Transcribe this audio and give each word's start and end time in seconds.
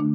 Hello 0.00 0.10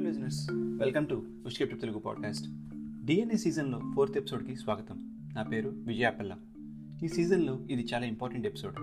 listeners 0.00 0.50
welcome 0.52 1.06
to 1.06 1.26
ఉష్కెప్ట్ 1.46 1.80
Telugu 1.80 1.98
podcast 1.98 2.48
DNA 3.06 3.36
సీజన్లో 3.36 3.80
fourth 3.94 4.16
ఎపిసోడ్కి 4.16 4.56
స్వాగతం. 4.56 5.18
నా 5.34 5.42
పేరు 5.42 5.68
విజయాపల్ల 5.68 6.36
ఈ 7.04 7.08
సీజన్లో 7.08 7.60
ఇది 7.70 7.86
చాలా 7.94 8.06
ఇంపార్టెంట్ 8.06 8.46
ఎపిసోడ్ 8.46 8.74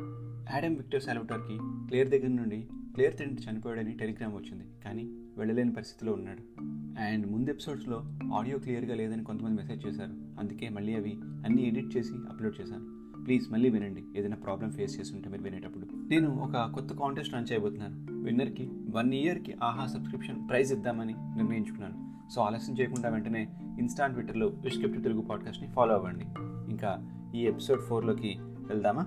యాడమ్ 0.52 0.76
విక్టర్ 0.78 1.04
సాల్వటర్కి 1.04 1.60
క్లియర్ 1.62 2.10
దగ్గర 2.10 2.28
నుండి 2.28 2.68
క్లియర్ 2.94 3.17
తండ్రి 3.17 3.51
చనిపోయాడని 3.51 3.92
టెలిగ్రామ్ 3.92 4.36
వచ్చింది 4.36 4.63
కానీ 4.86 5.04
వెళ్ళలేని 5.38 5.74
పరిస్థితిలో 5.74 6.13
ఉన్నాడు. 6.13 6.62
అండ్ 6.99 7.31
ముందు 7.31 7.51
ఎపిసోడ్స్లో 7.51 8.04
ఆడియో 8.33 8.58
క్లియర్గా 8.58 8.96
లేదని 8.96 9.24
కొంతమంది 9.24 9.62
మెసేజ్ 9.62 9.88
చేశారు. 9.88 10.40
అందుకే 10.40 10.70
మళ్ళీ 10.70 10.96
అవి 10.96 11.20
అన్నీ 11.24 11.62
ఎడిట్ 11.62 11.97
చేసి 11.97 12.13
అప్లోడ్ 12.13 12.62
చేశాను. 12.62 12.99
ప్లీజ్ 13.24 13.51
మళ్ళీ 13.51 13.70
వినండి. 13.70 14.04
ఏదైనా 14.15 14.36
ప్రాబ్లం 14.36 14.72
ఫేస్ 14.72 14.99
చేస్తుంటే 14.99 15.29
మీరు 15.29 15.44
వినేటప్పుడు. 15.44 15.99
నేను 16.09 16.35
ఒక 16.35 16.71
కొత్త 16.76 16.94
కాంటెస్ట్ 16.94 17.34
రన్ 17.34 17.45
చేయబోతున్నాను. 17.52 18.23
విన్నర్కి 18.23 18.72
వన్ 18.95 19.13
ఇయర్కి 19.13 19.55
ఆహా 19.63 19.88
సబ్స్క్రిప్షన్ 19.88 20.50
ప్రైజ్ 20.50 20.73
ఇద్దామని 20.73 21.16
నిర్ణయించుకున్నాను. 21.17 22.09
సో 22.31 22.41
ఆలస్యం 22.41 22.77
చేయకుండా 22.80 23.09
వెంటనే 23.09 23.48
ఇన్స్టా 23.80 24.08
ట్విట్టర్లో 24.08 24.48
విష్క్రిప్ట్ 24.48 25.03
తెలుగు 25.03 25.22
పాడ్కాస్ట్ని 25.22 25.70
ఫాలో 25.70 25.95
అవ్వండి. 25.95 26.26
ఇంకా 26.72 27.09
ఈ 27.36 27.40
ఎపిసోడ్ 27.40 27.81
ఫోర్లోకి 27.81 28.38
వెళ్దామా? 28.40 29.05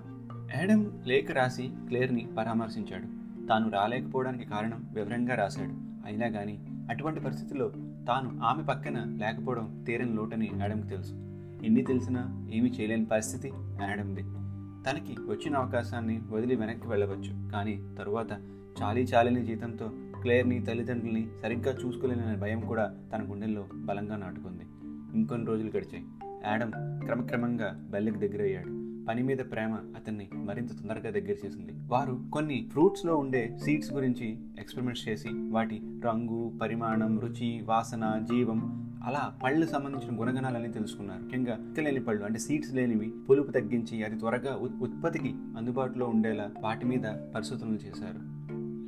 యాడమ్ 0.56 0.86
లేఖ 1.06 1.30
రాసి 1.30 1.70
క్లేర్ని 1.88 2.28
పరామర్శించాడు. 2.38 3.22
తాను 3.46 3.70
రాలేకపోవడానికి 3.70 4.44
కారణం 4.44 4.88
వివరంగా 4.92 5.34
రాశాడు. 5.34 5.72
అయినా 6.06 6.28
కానీ 6.28 6.58
అటువంటి 6.90 7.20
పరిస్థితుల్లో 7.20 7.68
తాను 8.08 8.40
ఆమె 8.42 8.62
పక్కన 8.62 9.04
లేకపోవడం 9.04 9.84
తీరని 9.86 10.12
లోటని 10.12 10.50
యాడమ్కి 10.56 10.88
తెలుసు. 10.88 11.14
ఎన్ని 11.64 11.82
తెలిసినా 11.82 12.48
ఏమీ 12.52 12.70
చేయలేని 12.70 13.04
పరిస్థితి 13.04 13.52
యాడమ్ది 13.80 14.22
తనకి 14.90 15.16
వచ్చిన 15.28 15.56
అవకాశాన్ని 15.56 16.22
వదిలి 16.30 16.56
వెనక్కి 16.56 16.88
వెళ్ళవచ్చు. 16.88 17.50
కానీ 17.52 17.82
తరువాత 17.98 18.32
చాలీ 18.82 19.02
చాలని 19.02 19.46
జీతంతో 19.46 19.90
క్లేర్ని 20.22 20.62
తల్లిదండ్రుల్ని 20.62 21.28
సరిగ్గా 21.42 21.74
చూసుకోలేననే 21.86 22.36
భయం 22.36 22.60
కూడా 22.60 22.94
తన 23.14 23.30
గుండెల్లో 23.30 23.66
బలంగా 23.74 24.16
నాటుకుంది. 24.16 24.64
ఇంకొన్ని 25.16 25.46
రోజులు 25.46 25.68
గడిచాయి. 25.68 26.04
యాడమ్ 26.46 26.72
క్రమక్రమంగా 27.06 27.88
దగ్గర 27.90 28.18
దగ్గరయ్యాడు. 28.18 28.82
పని 29.08 29.22
మీద 29.22 29.38
ప్రేమ 29.38 29.72
అతన్ని 29.72 30.28
మరింత 30.34 30.68
తొందరగా 30.68 31.10
దగ్గర 31.10 31.30
చేసింది. 31.30 31.72
వారు 31.88 32.20
కొన్ని 32.32 32.68
ఫ్రూట్స్లో 32.72 33.16
ఉండే 33.16 33.58
సీడ్స్ 33.64 33.92
గురించి 33.92 34.38
ఎక్స్పెరిమెంట్స్ 34.58 35.08
చేసి 35.08 35.28
వాటి 35.28 35.80
రంగు 36.04 36.52
పరిమాణం 36.62 37.20
రుచి 37.20 37.62
వాసన 37.64 38.24
జీవం 38.32 38.91
అలా 39.06 39.38
పళ్ళు 39.42 39.66
సంబంధించిన 39.66 40.20
గుణగణాలని 40.20 40.72
తెలుసుకున్నారు. 40.72 41.22
ముఖ్యంగా 41.22 41.74
లేని 41.78 42.00
పళ్ళు 42.00 42.24
అంటే 42.24 42.38
సీడ్స్ 42.38 42.74
లేనివి 42.74 43.12
పులుపు 43.30 43.50
తగ్గించి 43.50 44.04
అది 44.04 44.18
త్వరగా 44.18 44.56
ఉత్పత్తికి 44.56 45.34
అందుబాటులో 45.56 46.06
ఉండేలా 46.06 46.50
వాటి 46.60 46.86
మీద 46.86 47.02
పరిశోధనలు 47.34 47.74
చేశారు. 47.74 48.20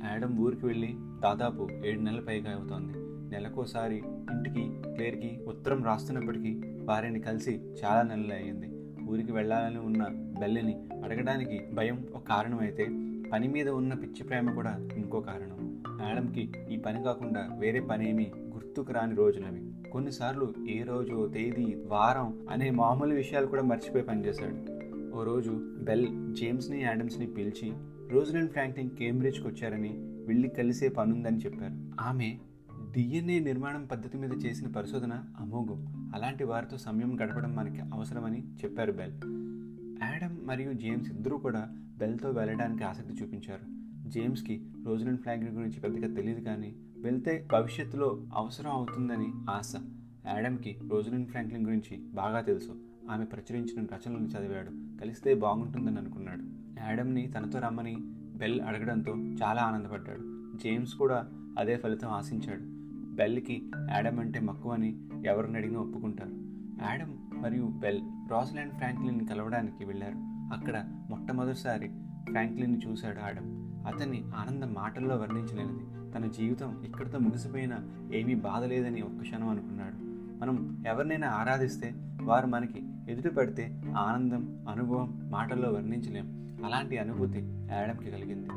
యాడమ్ 0.07 0.39
ఊరికి 0.39 0.65
వెళ్ళి 0.65 0.95
దాదాపు 1.23 1.69
ఏడు 1.85 1.99
నెలల 1.99 2.19
పైగా 2.19 2.55
అవుతోంది. 2.55 2.93
నెలకోసారి 3.35 3.97
ఇంటికి 4.07 4.71
క్లేర్కి 4.93 5.39
ఉత్తరం 5.47 5.83
రాస్తున్నప్పటికీ 5.83 6.61
వారిని 6.83 7.19
కలిసి 7.19 7.61
చాలా 7.85 8.01
నెలలు 8.01 8.33
అయ్యింది. 8.33 8.71
ఊరికి 9.11 9.31
వెళ్ళాలని 9.31 9.79
ఉన్న 9.79 10.07
బెల్లిని 10.39 10.89
అడగడానికి 11.03 11.61
భయం 11.73 12.05
ఒక 12.15 12.23
కారణం 12.27 12.59
అయితే 12.59 12.83
పని 13.29 13.47
మీద 13.47 13.69
ఉన్న 13.69 13.93
పిచ్చి 13.93 14.23
ప్రేమ 14.23 14.51
కూడా 14.51 14.89
ఇంకో 14.95 15.19
కారణం. 15.19 15.83
మేడంకి 15.87 16.53
ఈ 16.71 16.77
పని 16.77 17.03
కాకుండా 17.03 17.49
వేరే 17.59 17.79
పని 17.79 18.09
ఏమీ 18.09 18.31
గుర్తుకు 18.53 18.93
రాని 18.93 19.15
రోజులవి. 19.15 19.74
కొన్నిసార్లు 19.95 20.53
ఏ 20.69 20.83
రోజు 20.83 21.31
తేదీ 21.33 21.75
వారం 21.87 22.47
అనే 22.49 22.69
మామూలు 22.69 23.13
విషయాలు 23.13 23.45
కూడా 23.45 23.61
మర్చిపోయి 23.61 24.03
పనిచేశాడు. 24.03 24.55
ఓ 25.15 25.23
రోజు 25.23 25.51
బెల్ 25.83 26.35
జేమ్స్ని 26.35 26.81
యాడమ్స్ని 26.81 27.27
పిలిచి 27.27 27.73
రోజ్లెండ్ 28.09 28.51
ఫ్రాంక్లిన్ 28.51 28.89
కేంబ్రిడ్జ్కి 28.89 29.47
వచ్చారని 29.47 29.89
వెళ్ళి 29.97 30.47
కలిసే 30.47 30.87
పనుందని 30.87 31.37
చెప్పారు. 31.37 32.03
ఆమె 32.03 32.37
డిఎన్ఏ 32.91 33.39
నిర్మాణం 33.39 33.85
పద్ధతి 33.85 34.17
మీద 34.17 34.45
చేసిన 34.45 34.67
పరిశోధన 34.67 35.23
అమోఘం. 35.39 36.11
అలాంటి 36.15 36.43
వారితో 36.43 36.77
సమయం 36.77 37.21
గడపడం 37.21 37.55
మనకి 37.55 37.79
అవసరమని 37.79 38.43
చెప్పారు 38.47 38.91
బెల్. 38.91 39.13
యాడమ్ 40.03 40.47
మరియు 40.47 40.73
జేమ్స్ 40.73 41.11
ఇద్దరూ 41.11 41.37
కూడా 41.37 41.67
బెల్తో 41.97 42.29
వెళ్ళడానికి 42.29 42.83
ఆసక్తి 42.83 43.23
చూపించారు. 43.23 43.75
జేమ్స్కి 44.09 44.65
రోజ్లెండ్ 44.85 45.21
ఫ్రాంక్లిన్ 45.21 45.55
గురించి 45.55 45.79
పెద్దగా 45.79 46.13
తెలియదు 46.13 46.39
కానీ 46.39 46.75
వెళ్తే 46.97 47.47
భవిష్యత్తులో 47.51 48.21
అవసరం 48.33 48.71
అవుతుందని 48.71 49.27
ఆశ. 49.49 49.73
యాడమ్కి 50.27 50.77
రోజులిన్ 50.91 51.25
ఫ్రాంక్లిన్ 51.25 51.65
గురించి 51.65 51.97
బాగా 51.97 52.41
తెలుసు. 52.41 52.75
ఆమె 53.11 53.25
ప్రచురించిన 53.25 53.81
రచనలను 53.81 54.25
చదివాడు. 54.25 54.99
కలిస్తే 55.01 55.33
బాగుంటుందని 55.33 55.97
అనుకున్నాడు. 55.97 56.43
యాడమ్ని 56.79 57.27
తనతో 57.27 57.59
రమ్మని 57.59 57.97
బెల్ 58.35 58.61
అడగడంతో 58.61 59.15
చాలా 59.15 59.61
ఆనందపడ్డాడు. 59.61 60.19
జేమ్స్ 60.63 60.95
కూడా 60.95 61.27
అదే 61.59 61.77
ఫలితం 61.77 62.09
ఆశించాడు. 62.09 62.61
బెల్కి 63.15 63.71
యాడమ్ 63.91 64.19
అంటే 64.19 64.39
మక్కువని 64.39 64.99
ఎవరిని 65.25 65.57
అడిగినా 65.57 65.79
ఒప్పుకుంటారు. 65.79 66.31
యాడమ్ 66.89 67.43
మరియు 67.43 67.63
బెల్ 67.63 67.99
రాస్లాండ్ 68.31 68.73
ఫ్రాంక్లిన్ 68.73 69.27
కలవడానికి 69.27 69.85
వెళ్ళారు. 69.85 70.15
అక్కడ 70.53 70.83
మొట్టమొదటిసారి 71.09 71.87
ఫ్రాంక్లిన్ని 72.29 72.81
చూశాడు 72.87 73.19
ఆడమ్ 73.19 73.65
అతన్ని 73.87 74.23
ఆనందం 74.35 74.73
మాటల్లో 74.73 75.15
వర్ణించలేనిది. 75.15 76.13
తన 76.13 76.25
జీవితం 76.25 76.83
ఇక్కడితో 76.83 77.19
ముగిసిపోయినా 77.19 77.79
ఏమీ 78.13 78.35
బాధ 78.35 78.63
లేదని 78.63 79.01
ఒక్క 79.01 79.21
క్షణం 79.21 79.49
అనుకున్నాడు. 79.49 80.14
మనం 80.45 80.83
ఎవరినైనా 80.87 81.29
ఆరాధిస్తే 81.29 81.93
వారు 82.21 82.47
మనకి 82.47 82.83
ఎదుటి 83.09 83.35
పడితే 83.35 83.81
ఆనందం 83.97 84.65
అనుభవం 84.69 85.31
మాటల్లో 85.31 85.69
వర్ణించలేం. 85.71 86.57
అలాంటి 86.65 86.97
అనుభూతి 86.97 87.39
యాడమ్కి 87.71 88.11
కలిగింది. 88.11 88.49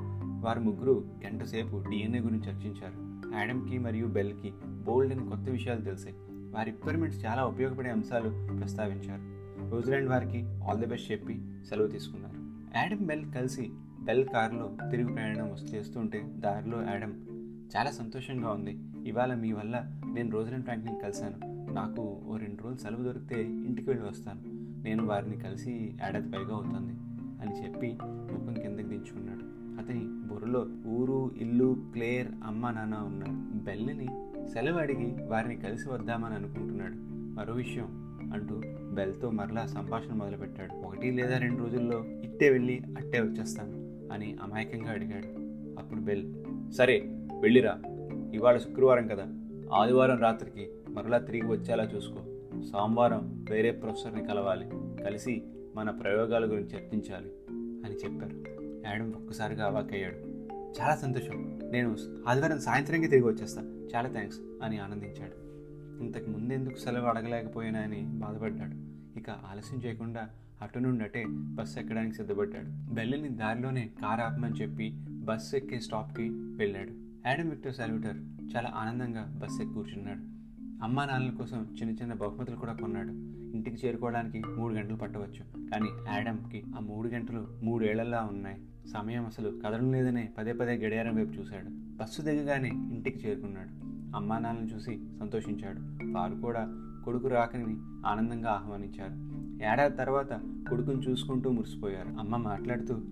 వారు 0.47 0.61
ముగ్గురు 0.61 1.11
గంటసేపు 1.27 1.85
డిఎన్ఏ 1.91 2.19
గురించి 2.19 2.51
చర్చించారు. 2.51 3.21
యాడమ్కి 3.37 3.79
మరియు 3.79 4.07
బెల్కి 4.07 4.53
బోల్డ్ 4.85 5.15
అని 5.15 5.29
కొత్త 5.29 5.49
విషయాలు 5.49 5.81
తెలిసాయి. 5.81 6.15
వారి 6.31 6.71
ఎక్స్పెరిమెంట్స్ 6.71 7.27
చాలా 7.27 7.45
ఉపయోగపడే 7.45 7.91
అంశాలు 7.91 8.57
ప్రస్తావించారు. 8.59 9.21
న్యూజిలాండ్ 9.65 10.11
వారికి 10.11 10.43
ఆల్ 10.43 10.79
ది 10.79 10.87
బెస్ట్ 10.87 11.13
చెప్పి 11.13 11.63
సెలవు 11.69 11.87
తీసుకున్నారు. 11.87 12.35
యాడమ్ 12.79 13.07
బెల్ 13.07 13.33
కలిసి 13.33 13.71
బెల్ 14.01 14.27
కారులో 14.27 14.77
తిరుగు 14.91 15.13
ప్రయాణం 15.13 15.49
చేస్తుంటే 15.49 16.33
దారిలో 16.37 16.83
యాడమ్ 16.83 17.15
చాలా 17.77 17.91
సంతోషంగా 17.91 18.51
ఉంది. 18.51 18.79
ఇవాళ 19.07 19.35
మీ 19.35 19.53
వల్ల 19.53 19.87
నేను 20.15 20.31
రోజులను 20.31 20.63
ఫ్రాంక్ని 20.63 20.99
కలిశాను. 21.03 21.59
నాకు 21.73 22.23
ఓ 22.27 22.37
రెండు 22.37 22.63
రోజులు 22.63 22.79
సెలవు 22.79 23.03
దొరికితే 23.03 23.43
ఇంటికి 23.43 23.91
వెళ్ళి 23.91 24.09
వస్తాను. 24.09 24.41
నేను 24.83 25.07
వారిని 25.07 25.37
కలిసి 25.37 25.95
ఏడాది 26.09 26.31
పైగా 26.31 26.55
అవుతుంది 26.55 26.93
అని 27.43 27.65
చెప్పి 27.65 27.99
ముఖం 28.03 28.55
కిందకి 28.55 28.83
దించుకున్నాడు. 28.83 29.59
అతని 29.81 30.29
బుర్రలో 30.29 30.67
ఊరు 30.87 31.35
ఇల్లు 31.37 31.77
క్లేర్ 31.93 32.29
అమ్మ 32.45 32.71
నాన్న 32.71 32.97
ఉన్నారు 32.97 33.65
బెల్లిని 33.65 34.07
సెలవు 34.49 34.79
అడిగి 34.79 35.25
వారిని 35.25 35.57
కలిసి 35.57 35.89
వద్దామని 35.89 36.35
అనుకుంటున్నాడు. 36.35 36.95
మరో 37.35 37.55
విషయం 37.55 38.09
అంటూ 38.33 38.63
బెల్తో 38.95 39.31
మరలా 39.31 39.67
సంభాషణ 39.67 40.15
మొదలుపెట్టాడు. 40.15 40.87
ఒకటి 40.87 41.11
లేదా 41.11 41.39
రెండు 41.39 41.59
రోజుల్లో 41.59 42.05
ఇట్టే 42.05 42.51
వెళ్ళి 42.51 42.81
అట్టే 42.97 43.21
వచ్చేస్తాను 43.21 43.73
అని 44.13 44.37
అమాయకంగా 44.43 44.91
అడిగాడు. 44.91 45.27
అప్పుడు 45.81 46.01
బెల్ 46.01 46.35
సరే 46.73 47.01
వెళ్ళిరా. 47.41 47.81
ఇవాళ 48.35 48.57
శుక్రవారం 48.57 49.07
కదా. 49.07 49.27
ఆదివారం 49.77 50.19
రాత్రికి 50.19 50.69
మరలా 50.89 51.19
తిరిగి 51.19 51.47
వచ్చేలా 51.47 51.85
చూసుకో. 51.85 52.21
సోమవారం 52.63 53.47
వేరే 53.51 53.71
ప్రొఫెసర్ని 53.71 54.25
కలవాలి. 54.25 54.71
కలిసి 55.05 55.43
మన 55.75 55.91
ప్రయోగాల 55.91 56.45
గురించి 56.45 56.77
చర్చించాలి 56.77 57.33
అని 57.85 57.95
చెప్పారు. 57.95 58.45
యాడమ్ 58.87 59.15
ఒక్కసారిగా 59.15 59.65
అవాకయ్యాడు 59.65 60.17
చాలా 60.81 60.97
సంతోషం. 60.97 61.61
నేను 61.73 61.97
ఆదివారం 62.29 62.61
సాయంత్రంగా 62.61 63.09
తిరిగి 63.09 63.25
వచ్చేస్తాను 63.25 63.69
చాలా 63.69 64.09
థ్యాంక్స్ 64.09 64.39
అని 64.63 64.79
ఆనందించాడు. 64.79 65.49
ఇంతకు 66.03 66.31
ముందెందుకు 66.31 66.79
సెలవు 66.79 67.05
అడగలేకపోయినా 67.05 67.81
అని 67.81 68.03
బాధపడ్డాడు. 68.03 68.89
ఇక 69.19 69.31
ఆలస్యం 69.31 69.81
చేయకుండా 69.85 70.29
అటు 70.63 70.79
నుండి 70.79 71.05
అటే 71.05 71.25
బస్సు 71.29 71.81
ఎక్కడానికి 71.81 72.17
సిద్ధపడ్డాడు. 72.17 72.95
బెల్లిని 72.95 73.29
దారిలోనే 73.29 73.91
కార్ 74.03 74.21
ఆపమని 74.21 74.55
చెప్పి 74.55 74.93
బస్సు 75.09 75.57
ఎక్కే 75.57 75.79
స్టాప్కి 75.79 76.29
వెళ్ళాడు. 76.33 77.08
యాడమ్ 77.29 77.51
విక్టర్ 77.51 77.75
సెల్యూటర్ 77.75 78.17
చాలా 78.57 78.73
ఆనందంగా 78.77 79.39
బస్సు 79.43 79.63
ఎక్కి 79.63 79.75
కూర్చున్నాడు. 79.75 80.19
అమ్మా 80.85 81.05
నాన్నల 81.05 81.31
కోసం 81.31 81.67
చిన్న 81.83 81.95
చిన్న 81.95 82.13
బహుమతులు 82.13 82.57
కూడా 82.57 82.73
కొన్నాడు. 82.73 83.09
ఇంటికి 83.57 83.87
చేరుకోవడానికి 83.87 84.43
మూడు 84.59 84.75
గంటలు 84.75 84.97
పట్టవచ్చు. 84.97 85.69
కానీ 85.71 85.89
యాడమ్కి 86.13 86.65
ఆ 86.77 86.81
మూడు 86.81 87.09
గంటలు 87.09 87.49
మూడేళ్ళలా 87.63 88.29
ఉన్నాయి. 88.33 88.61
సమయం 88.93 89.27
అసలు 89.27 89.61
కదలం 89.65 89.93
లేదనే 89.93 90.29
పదే 90.39 90.53
పదే 90.53 90.73
గడియారం 90.73 91.17
వైపు 91.17 91.31
చూశాడు. 91.31 91.69
బస్సు 91.97 92.23
దిగగానే 92.23 92.69
ఇంటికి 92.69 93.29
చేరుకున్నాడు. 93.29 93.69
అమ్మా 94.17 94.39
నాన్నలను 94.39 94.75
చూసి 94.75 95.01
సంతోషించాడు. 95.21 95.81
వారు 96.19 96.35
కూడా 96.35 96.69
కొడుకు 97.05 97.29
రాకని 97.29 97.77
ఆనందంగా 98.07 98.51
ఆహ్వానించారు. 98.51 99.13
ఏడాది 99.73 99.97
తర్వాత 99.97 100.33
కొడుకుని 100.69 101.11
చూసుకుంటూ 101.11 101.51
మురిసిపోయారు. 101.51 102.09
అమ్మ 102.09 102.37
మాట్లాడుతూ 102.37 103.03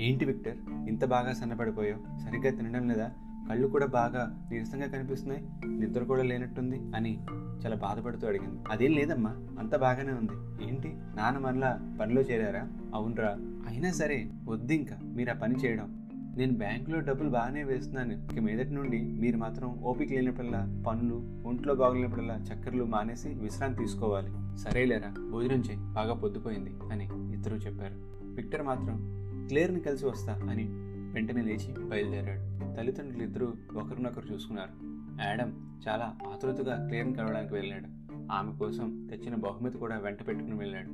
ఏంటి 0.00 0.24
విక్టర్? 0.24 0.58
ఇంత 0.88 1.04
బాగా 1.04 1.32
సన్నపడిపోయావు. 1.32 2.20
సరిగ్గా 2.20 2.50
తినడం 2.50 2.88
లేదా? 2.88 3.12
కళ్ళు 3.50 3.66
కూడా 3.66 3.86
బాగా 3.86 4.48
నీరసంగా 4.52 4.86
కనిపిస్తున్నాయి 4.86 5.48
నిద్ర 5.66 6.02
కూడా 6.02 6.22
లేనట్టుంది 6.22 6.82
అని 6.96 7.18
చాలా 7.66 7.76
బాధపడుతూ 7.76 8.26
అడిగింది. 8.26 8.60
అదేం 8.70 8.92
లేదమ్మా 8.92 9.36
అంత 9.58 9.76
బాగానే 9.76 10.12
ఉంది. 10.12 10.64
ఏంటి? 10.68 10.88
నాన్న 11.16 11.38
మరలా 11.38 11.96
పనిలో 12.00 12.20
చేరారా? 12.20 12.68
అవునరా. 12.94 13.28
అయినా 13.68 13.90
సరే 13.90 14.30
వద్దు 14.48 14.72
ఇంకా. 14.72 14.98
మీరు 15.02 15.30
ఆ 15.30 15.32
పని 15.32 15.54
చేయడం. 15.54 16.06
నేను 16.36 16.52
బ్యాంకులో 16.52 17.00
డబ్బులు 17.00 17.28
బాగానే 17.28 17.64
వేస్తున్నాను. 17.64 18.28
ఇక 18.32 18.38
మీదటి 18.38 18.70
నుండి 18.70 19.02
మీరు 19.02 19.36
మాత్రం 19.36 19.78
ఓపిక 19.82 20.12
లేనప్పుడల్లా 20.12 20.82
పనులు 20.86 21.42
ఒంట్లో 21.48 21.74
బాగలేనప్పుడల్లా 21.74 22.34
చక్కర్లు 22.34 22.84
మానేసి 22.84 23.28
విశ్రాంతి 23.28 23.78
తీసుకోవాలి. 23.78 24.58
సరేలేరా 24.58 25.14
భోజనం 25.30 25.60
చేయి. 25.60 25.78
బాగా 25.92 26.14
పొద్దుపోయింది 26.14 26.70
అని 26.92 27.08
ఇద్దరు 27.32 27.54
చెప్పారు. 27.54 27.94
విక్టర్ 28.34 28.62
మాత్రం 28.62 29.20
క్లియర్ని 29.48 29.80
కలిసి 29.80 30.06
వస్తా 30.06 30.32
అని 30.50 30.89
వెంటనే 31.12 31.42
లేచి 31.42 31.88
బయలుదేరాడు. 31.88 32.76
తల్లిదండ్రులు 32.76 33.22
ఇద్దరూ 33.22 33.52
ఒకరినొకరు 33.76 34.34
చూసుకున్నారు. 34.34 34.90
యాడమ్ 35.26 35.52
చాలా 35.88 36.16
ఆతృతగా 36.28 36.86
క్లియర్ని 36.86 37.14
కలవడానికి 37.14 37.54
వెళ్ళాడు. 37.54 38.00
ఆమె 38.32 38.52
కోసం 38.52 39.06
తెచ్చిన 39.10 39.34
బహుమతి 39.34 39.78
కూడా 39.78 39.98
వెంట 39.98 40.26
పెట్టుకుని 40.28 40.56
వెళ్ళాడు. 40.56 40.88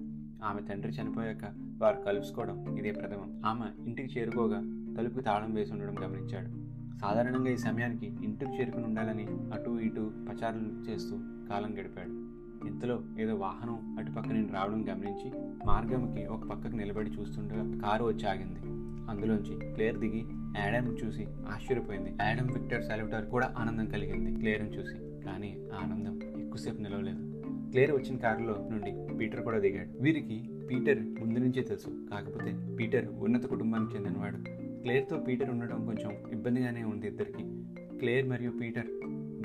ఆమె 0.45 0.63
తండ్రి 0.63 0.93
చనిపోయాక 0.93 1.55
వారు 1.79 1.97
కలుసుకోవడం 1.97 2.77
ఇదే 2.79 2.91
ప్రథమం. 2.93 3.43
ఆమె 3.47 3.85
ఇంటికి 3.87 4.21
చేరుకోగా 4.21 4.61
తలుపుకి 4.99 5.25
తాళం 5.25 5.55
వేసి 5.55 5.73
ఉండడం 5.73 6.05
గమనించాడు. 6.05 6.67
సాధారణంగా 6.99 7.51
ఈ 7.51 7.57
సమయానికి 7.57 8.07
ఇంటికి 8.07 8.61
చేరుకుని 8.61 8.85
ఉండాలని 8.85 9.27
అటు 9.27 9.71
ఇటు 9.71 10.13
పచారులు 10.29 10.91
చేస్తూ 10.91 11.17
కాలం 11.49 11.75
గడిపాడు. 11.75 12.27
ఇంతలో 12.67 13.03
ఏదో 13.21 13.35
వాహనం 13.35 13.97
అటుపక్క 13.99 14.29
నేను 14.29 14.53
రావడం 14.53 14.83
గమనించి 14.89 15.31
మార్గంకి 15.67 16.27
ఒక 16.27 16.47
పక్కకు 16.47 16.77
నిలబడి 16.77 17.11
చూస్తుండగా 17.11 17.89
కారు 17.89 18.05
వచ్చి 18.05 18.27
ఆగింది. 18.29 18.76
అందులోంచి 19.11 19.75
క్లేర్ 19.75 19.99
దిగి 19.99 20.25
యాడమ్ 20.57 20.97
చూసి 21.05 21.25
ఆశ్చర్యపోయింది. 21.25 22.15
యాడమ్ 22.21 22.59
విక్టర్ 22.59 22.85
సాల్విటార్ 22.85 23.27
కూడా 23.27 23.55
ఆనందం 23.59 23.87
కలిగింది 23.87 24.41
క్లేర్ని 24.41 24.71
చూసి. 24.71 25.25
కానీ 25.25 25.69
ఆనందం 25.75 26.41
ఎక్కువసేపు 26.41 26.81
నిలవలేదు. 26.81 27.43
క్లేర్ 27.71 27.91
వచ్చిన 27.91 28.17
కారులో 28.17 28.69
నుండి 28.71 29.17
పీటర్ 29.17 29.41
కూడా 29.41 29.59
దిగాడు. 29.59 30.03
వీరికి 30.03 30.51
పీటర్ 30.71 31.03
ముందు 31.03 31.39
నుంచే 31.39 31.63
తెలుసు. 31.63 32.07
కాకపోతే 32.11 32.77
పీటర్ 32.81 33.09
ఉన్నత 33.09 33.47
కుటుంబానికి 33.47 33.97
చెందినవాడు. 33.97 34.37
క్లేర్తో 34.83 35.17
పీటర్ 35.17 35.51
ఉండడం 35.51 35.87
కొంచెం 35.87 36.31
ఇబ్బందిగానే 36.33 36.85
ఉంది 36.85 37.07
ఇద్దరికి. 37.07 37.65
క్లేర్ 37.99 38.29
మరియు 38.29 38.51
పీటర్ 38.51 38.87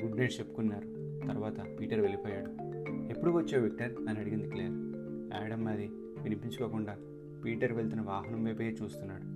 గుడ్ 0.04 0.16
నైట్ 0.16 0.32
చెప్పుకున్నారు. 0.32 1.02
తర్వాత 1.28 1.80
పీటర్ 1.80 2.00
వెళ్ళిపోయాడు. 2.00 2.50
ఎప్పుడు 3.10 3.30
వచ్చావు 3.30 3.64
విక్టర్? 3.64 3.92
అని 4.08 4.18
అడిగింది 4.18 4.48
క్లేర్. 4.48 4.72
యాడమ్ 5.42 5.68
అది 5.68 5.90
వినిపించుకోకుండా 6.22 6.96
పీటర్ 7.44 7.72
వెళ్తున్న 7.72 8.02
వాహనం 8.02 8.44
వైపే 8.44 8.76
చూస్తున్నాడు. 8.82 9.31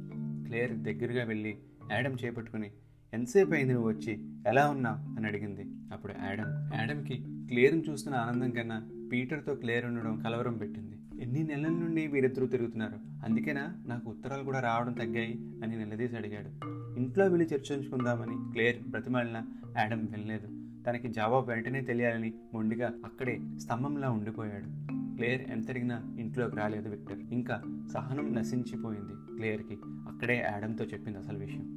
క్లేర్ 0.47 0.73
దగ్గరగా 0.73 1.25
వెళ్ళి 1.25 1.57
యాడమ్ 1.93 2.17
చేపట్టుకుని 2.25 2.71
ఎంతసేపు 3.15 3.55
అయింది 3.55 3.73
నువ్వు 3.73 3.89
వచ్చి? 3.89 4.25
ఎలా 4.47 4.71
ఉన్నా? 4.71 4.91
అని 4.91 5.27
అడిగింది. 5.27 5.65
అప్పుడు 5.93 6.13
యాడమ్ 6.25 6.75
యాడమ్కి 6.75 7.25
క్లియర్ని 7.49 7.83
చూస్తున్న 7.91 8.17
ఆనందం 8.17 8.51
కన్నా 8.51 8.89
పీటర్తో 9.13 9.55
క్లియర్ 9.55 9.85
ఉండడం 9.85 10.17
కలవరం 10.17 10.55
పెట్టింది. 10.55 10.97
ఎన్ని 11.23 11.43
నెలల 11.43 11.71
నుండి 11.71 12.07
వీరిద్దరూ 12.07 12.47
తిరుగుతున్నారు. 12.47 12.99
అందుకేనా 13.25 13.75
నాకు 13.87 14.11
ఉత్తరాలు 14.11 14.43
కూడా 14.43 14.61
రావడం 14.61 14.93
తగ్గాయి 14.93 15.35
అని 15.65 15.77
నిలదీసి 15.77 16.17
అడిగాడు. 16.17 16.67
ఇంట్లో 16.99 17.27
వెళ్ళి 17.27 17.55
చర్చించుకుందామని 17.55 18.53
క్లియర్ 18.53 18.91
బ్రతిమాలిన 18.91 19.43
యాడమ్ 19.79 20.09
వెళ్ళలేదు. 20.11 20.47
తనకి 20.85 21.09
జవాబు 21.09 21.51
వెంటనే 21.51 21.81
తెలియాలని 21.81 22.35
మొండిగా 22.55 22.93
అక్కడే 23.05 23.39
స్తంభంలా 23.59 24.11
ఉండిపోయాడు. 24.11 24.96
క్లేర్ 25.17 25.51
ఎంత 25.51 25.67
తిరిగినా 25.67 26.17
ఇంట్లోకి 26.19 26.57
రాలేదు 26.57 26.89
విక్టర్. 26.89 27.19
ఇంకా 27.33 27.63
సహనం 27.93 28.35
నశించిపోయింది 28.35 29.37
క్లేర్కి. 29.37 29.79
అక్కడే 29.85 30.37
యాడంతో 30.37 30.85
చెప్పింది 30.85 31.19
అసలు 31.19 31.39
విషయం. 31.39 31.77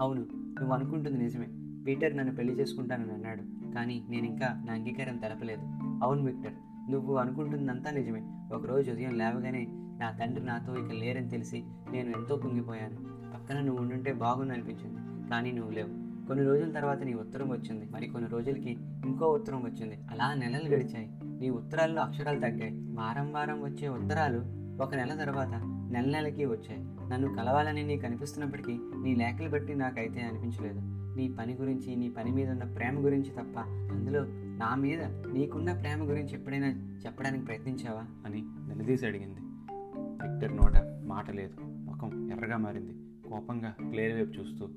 అవును 0.00 0.20
నువ్వు 0.34 0.72
అనుకుంటుంది 0.72 1.18
నిజమే. 1.18 1.48
పీటర్ 1.86 2.16
నన్ను 2.16 2.34
పెళ్ళి 2.34 2.54
చేసుకుంటానని 2.54 3.12
అన్నాడు. 3.12 3.72
కానీ 3.74 4.06
నేను 4.08 4.26
ఇంకా 4.26 4.62
నా 4.66 4.72
అంగీకారం 4.72 5.16
తెలపలేదు. 5.16 5.62
అవును 6.04 6.24
విక్టర్ 6.24 6.52
నువ్వు 6.90 7.16
అనుకుంటుందంతా 7.16 7.90
నిజమే. 7.90 8.22
ఒకరోజు 8.54 8.90
ఉదయం 8.90 9.18
లేవగానే 9.18 9.66
నా 9.70 10.10
తండ్రి 10.10 10.44
నాతో 10.44 10.76
ఇక 10.76 10.92
లేరని 10.92 11.28
తెలిసి 11.28 11.64
నేను 11.90 12.10
ఎంతో 12.10 12.36
కుంగిపోయాను. 12.36 12.96
పక్కన 13.34 13.60
నువ్వు 13.60 13.82
ఉండుంటే 13.82 14.12
బాగుంది 14.12 14.52
అనిపించింది 14.52 15.30
కానీ 15.30 15.52
నువ్వు 15.52 15.72
లేవు. 15.72 16.08
కొన్ని 16.26 16.44
రోజుల 16.44 16.72
తర్వాత 16.72 17.02
నీ 17.02 17.14
ఉత్తరం 17.14 17.50
వచ్చింది. 17.50 17.88
మరి 17.90 18.06
కొన్ని 18.06 18.30
రోజులకి 18.30 18.70
ఇంకో 18.80 19.26
ఉత్తరం 19.26 19.64
వచ్చింది. 19.64 19.98
అలా 20.10 20.34
నెలలు 20.34 20.68
గడిచాయి. 20.68 21.17
నీ 21.40 21.50
ఉత్తరాల్లో 21.50 22.02
అక్షరాలు 22.02 22.40
తగ్గాయి. 22.40 22.72
వారం 22.72 23.32
వారం 23.32 23.62
వచ్చే 23.62 23.88
ఉత్తరాలు 23.88 24.58
ఒక 24.82 24.94
నెల 24.94 25.14
తర్వాత 25.14 25.62
నెల 25.92 26.04
నెలకి 26.04 26.44
వచ్చాయి. 26.44 27.10
నన్ను 27.10 27.34
కలవాలని 27.34 27.82
నీకు 27.82 28.06
అనిపిస్తున్నప్పటికీ 28.06 28.78
నీ 29.02 29.14
లేఖలు 29.14 29.48
బట్టి 29.48 29.74
నాకైతే 29.74 30.20
అనిపించలేదు. 30.20 30.80
నీ 31.16 31.28
పని 31.28 31.54
గురించి 31.54 31.96
నీ 31.96 32.10
పని 32.10 32.30
మీద 32.30 32.50
ఉన్న 32.50 32.64
ప్రేమ 32.64 33.04
గురించి 33.04 33.30
తప్ప 33.30 33.58
అందులో 33.68 34.24
నా 34.28 34.74
మీద 34.74 35.02
నీకున్న 35.04 35.72
ప్రేమ 35.80 36.10
గురించి 36.10 36.34
ఎప్పుడైనా 36.34 36.98
చెప్పడానికి 37.06 37.44
ప్రయత్నించావా? 37.44 38.04
అని 38.26 38.44
నిలదీసి 38.44 39.06
అడిగింది. 39.06 39.40
విక్టర్ 40.22 40.56
నోట 40.56 41.02
మాట 41.06 41.30
లేదు. 41.30 41.54
ముఖం 41.62 42.32
ఎర్రగా 42.32 42.56
మారింది. 42.56 42.94
కోపంగా 43.28 43.74
క్లియర్ 43.90 44.12
వైపు 44.12 44.30
చూస్తూ 44.30 44.68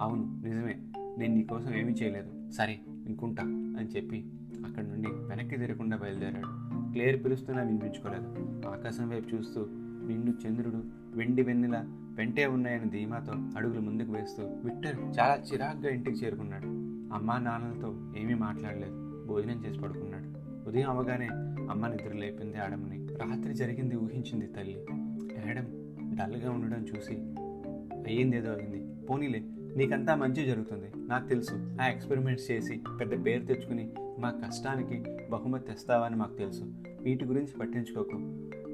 అవును 0.00 0.42
నిజమే. 0.44 0.76
నేను 1.18 1.34
నీకోసం 1.34 1.74
ఏమీ 1.74 1.92
చేయలేదు. 1.92 2.50
సరే 2.50 2.80
ఇంకుంటా 3.06 3.42
అని 3.42 3.88
చెప్పి 3.88 4.32
అక్కడి 4.64 4.88
నుండి 4.88 5.08
వెనక్కి 5.10 5.56
తిరగకుండా 5.56 5.96
బయలుదేరాడు. 5.96 6.64
క్లియర్ 6.92 7.24
పిలుస్తున్నా 7.24 7.62
వినిపించుకోలేదు. 7.62 8.26
ఆకాశం 8.68 9.10
వైపు 9.10 9.36
చూస్తూ 9.36 9.66
నిండు 10.06 10.46
చంద్రుడు 10.46 10.82
వెండి 11.14 11.42
వెన్నెల 11.42 11.84
వెంటే 11.88 12.46
ఉన్నాయని 12.46 12.90
ధీమాతో 12.90 13.32
అడుగులు 13.56 13.80
ముందుకు 13.80 14.12
వేస్తూ 14.12 14.42
విక్టర్ 14.42 14.96
చాలా 15.20 15.42
చిరాగ్గా 15.52 15.90
ఇంటికి 15.90 16.24
చేరుకున్నాడు. 16.24 16.66
అమ్మా 17.14 17.38
నాన్నలతో 17.38 18.20
ఏమీ 18.20 18.34
మాట్లాడలేదు. 18.34 19.24
భోజనం 19.26 19.64
చేసి 19.66 19.80
పడుకున్నాడు. 19.80 20.44
ఉదయం 20.68 20.90
అవగానే 20.90 21.28
అమ్మ 21.70 21.86
నిద్ర 21.86 22.12
లేపింది 22.12 22.56
ఆడమ్ని 22.56 23.06
రాత్రి 23.06 23.54
జరిగింది 23.54 23.96
ఊహించింది 23.96 24.46
తల్లి. 24.46 24.86
యాడమ్ 25.46 25.66
డల్గా 26.16 26.50
ఉండడం 26.50 26.86
చూసి 26.96 27.12
అయ్యిందేదో 28.10 28.50
అయింది. 28.50 29.06
పోనీలే 29.06 29.44
నీకంతా 29.76 30.14
మంచి 30.14 30.46
జరుగుతుంది. 30.46 31.08
నాకు 31.08 31.28
తెలుసు. 31.28 31.76
ఆ 31.82 31.86
ఎక్స్పెరిమెంట్స్ 31.86 32.50
చేసి 32.50 32.82
పెద్ద 33.00 33.26
పేరు 33.26 33.44
తెచ్చుకుని 33.44 33.92
మా 34.24 34.30
కష్టానికి 34.30 35.04
బహుమతి 35.30 35.66
తెస్తావని 35.66 36.16
మాకు 36.16 36.34
తెలుసు. 36.34 36.64
వీటి 37.00 37.24
గురించి 37.24 37.52
పట్టించుకోకు. 37.60 38.16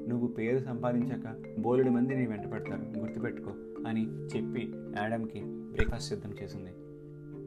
నువ్వు 0.09 0.27
పేరు 0.27 0.59
సంపాదించాక 0.59 1.55
బోలెడు 1.59 1.89
మంది 1.89 2.15
నీ 2.15 2.25
వెంట 2.25 2.47
పడతారు. 2.47 2.99
గుర్తుపెట్టుకో 2.99 3.51
అని 3.87 4.05
చెప్పి 4.05 4.73
యాడమ్కి 4.97 5.41
బ్రేక్ఫాస్ట్ 5.45 6.09
సిద్ధం 6.09 6.33
చేసింది. 6.43 6.69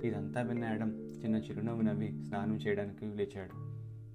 ఇదంతా 0.09 0.41
విన్న 0.41 0.65
యాడమ్ 0.65 1.25
చిన్న 1.25 1.37
చిరునవ్వు 1.37 1.83
నవ్వి 1.83 2.25
స్నానం 2.25 2.57
చేయడానికి 2.57 3.07
లేచాడు. 3.07 3.53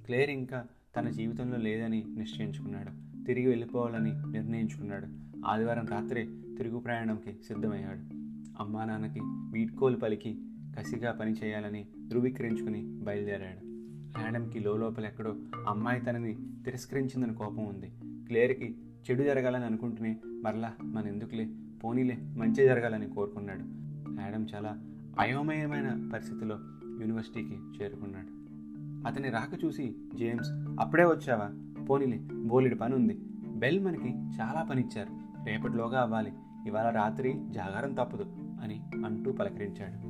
క్లేర్ 0.05 0.29
ఇంకా 0.29 0.65
తన 0.97 1.09
జీవితంలో 1.09 1.57
లేదని 1.57 2.05
నిశ్చయించుకున్నాడు. 2.17 3.23
తిరిగి 3.25 3.47
వెళ్ళిపోవాలని 3.47 4.11
నిర్ణయించుకున్నాడు. 4.31 5.07
ఆదివారం 5.45 5.85
రాత్రే 5.85 6.29
తిరుగు 6.57 6.79
ప్రయాణంకి 6.79 7.33
సిద్ధమయ్యాడు. 7.33 8.15
అమ్మా 8.63 8.85
నాన్నకి 8.85 9.19
వీడ్కోలు 9.23 9.95
పలికి 9.95 10.41
కసిగా 10.79 11.11
పని 11.11 11.33
చేయాలని 11.33 11.85
ధృవీకరించుకుని 12.07 12.81
బయలుదేరాడు. 12.81 13.68
యాడమ్కి 14.17 14.59
లోపల 14.59 15.05
ఎక్కడో 15.05 15.35
అమ్మాయి 15.67 16.01
తనని 16.01 16.37
తిరస్కరించిందని 16.65 17.33
కోపం 17.33 17.65
ఉంది. 17.65 17.91
క్లేర్కి 18.27 18.77
చెడు 19.09 19.23
జరగాలని 19.23 19.65
అనుకుంటూనే 19.65 20.17
మరలా 20.25 20.73
మన 20.83 21.07
ఎందుకులే 21.07 21.49
పోనీలే 21.83 22.17
మంచి 22.37 22.53
జరగాలని 22.53 23.07
కోరుకున్నాడు. 23.09 23.61
యాడమ్ 24.21 24.45
చాలా 24.55 24.77
అయోమయమైన 25.19 26.09
పరిస్థితిలో 26.13 26.59
యూనివర్సిటీకి 27.01 27.57
చేరుకున్నాడు. 27.81 28.39
అతని 29.07 29.29
రాక 29.29 29.65
చూసి 29.65 29.95
జేమ్స్ 30.15 30.49
అప్పుడే 30.51 31.03
వచ్చావా? 31.05 31.49
పోనీలే 31.85 32.17
బోలెడు 32.17 32.75
పని 32.75 32.95
ఉంది 32.95 33.19
బెల్ 33.47 33.79
మనకి 33.79 34.09
చాలా 34.09 34.67
పని 34.69 34.81
ఇచ్చారు 34.81 35.09
రేపటిలోగా 35.45 36.01
అవ్వాలి. 36.01 36.33
ఇవాళ 36.67 36.89
రాత్రి 36.89 37.33
జాగారం 37.49 37.93
తప్పదు 37.93 38.25
అని 38.63 38.81
అంటూ 39.05 39.31
పలకరించాడు. 39.31 40.09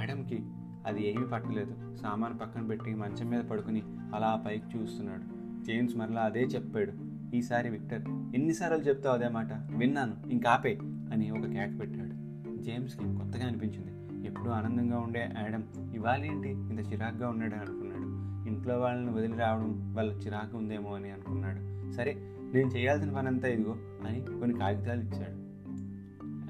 యాడమ్కి 0.00 0.44
అది 0.86 1.08
ఏమీ 1.08 1.26
పట్టలేదు. 1.26 1.96
సామాను 1.96 2.38
పక్కన 2.38 2.66
పెట్టి 2.66 2.94
మంచం 2.94 3.30
మీద 3.30 3.44
పడుకుని 3.44 3.82
అలా 4.14 4.42
పైకి 4.46 4.78
చూస్తున్నాడు. 4.78 5.40
జేమ్స్ 5.64 5.96
మరలా 5.96 6.20
అదే 6.20 6.42
చెప్పాడు. 6.42 6.92
ఈసారి 7.36 7.70
విక్టర్ 7.70 8.02
ఎన్నిసార్లు 8.08 8.84
చెప్తావు 8.84 9.14
అదే 9.14 9.28
మాట? 9.28 9.52
విన్నాను. 9.52 10.30
ఇంకాపే 10.30 10.78
అని 10.82 11.30
ఒక 11.30 11.46
క్యాట్ 11.46 11.80
పెట్టాడు. 11.80 12.20
జేమ్స్కి 12.62 13.04
కొత్తగా 13.04 13.46
అనిపించింది. 13.46 14.26
ఎప్పుడూ 14.26 14.50
ఆనందంగా 14.50 14.98
ఉండే 14.98 15.30
యాడమ్ 15.38 15.62
ఇవాళ 15.94 16.24
ఏంటి? 16.24 16.48
ఇంత 16.48 16.92
చిరాగ్గా 16.92 17.28
ఉన్నాడు 17.28 17.54
అనుకున్నాడు. 17.54 18.00
ఇంట్లో 18.48 18.80
వాళ్ళని 18.80 19.10
వదిలి 19.10 19.36
రావడం 19.36 19.94
వాళ్ళ 19.94 20.12
చిరాకు 20.12 20.56
ఉందేమో 20.56 20.94
అని 20.94 21.10
అనుకున్నాడు. 21.10 21.92
సరే 21.92 22.14
నేను 22.54 22.68
చేయాల్సిన 22.68 23.12
పనంతా 23.12 23.48
ఇదిగో 23.48 23.76
అని 24.08 24.20
కొన్ని 24.20 24.58
కాగితాలు 24.58 25.00
ఇచ్చాడు. 25.00 25.50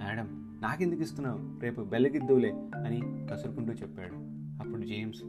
యాడమ్ 0.04 0.28
నాకెందుకు 0.60 1.02
ఇస్తున్నావు? 1.02 1.60
రేపు 1.60 1.80
బెల్లగిద్దువులే 1.80 2.50
అని 2.86 3.26
కసురుకుంటూ 3.32 3.72
చెప్పాడు. 3.72 4.14
అప్పుడు 4.62 4.82
జేమ్స్ 4.82 5.22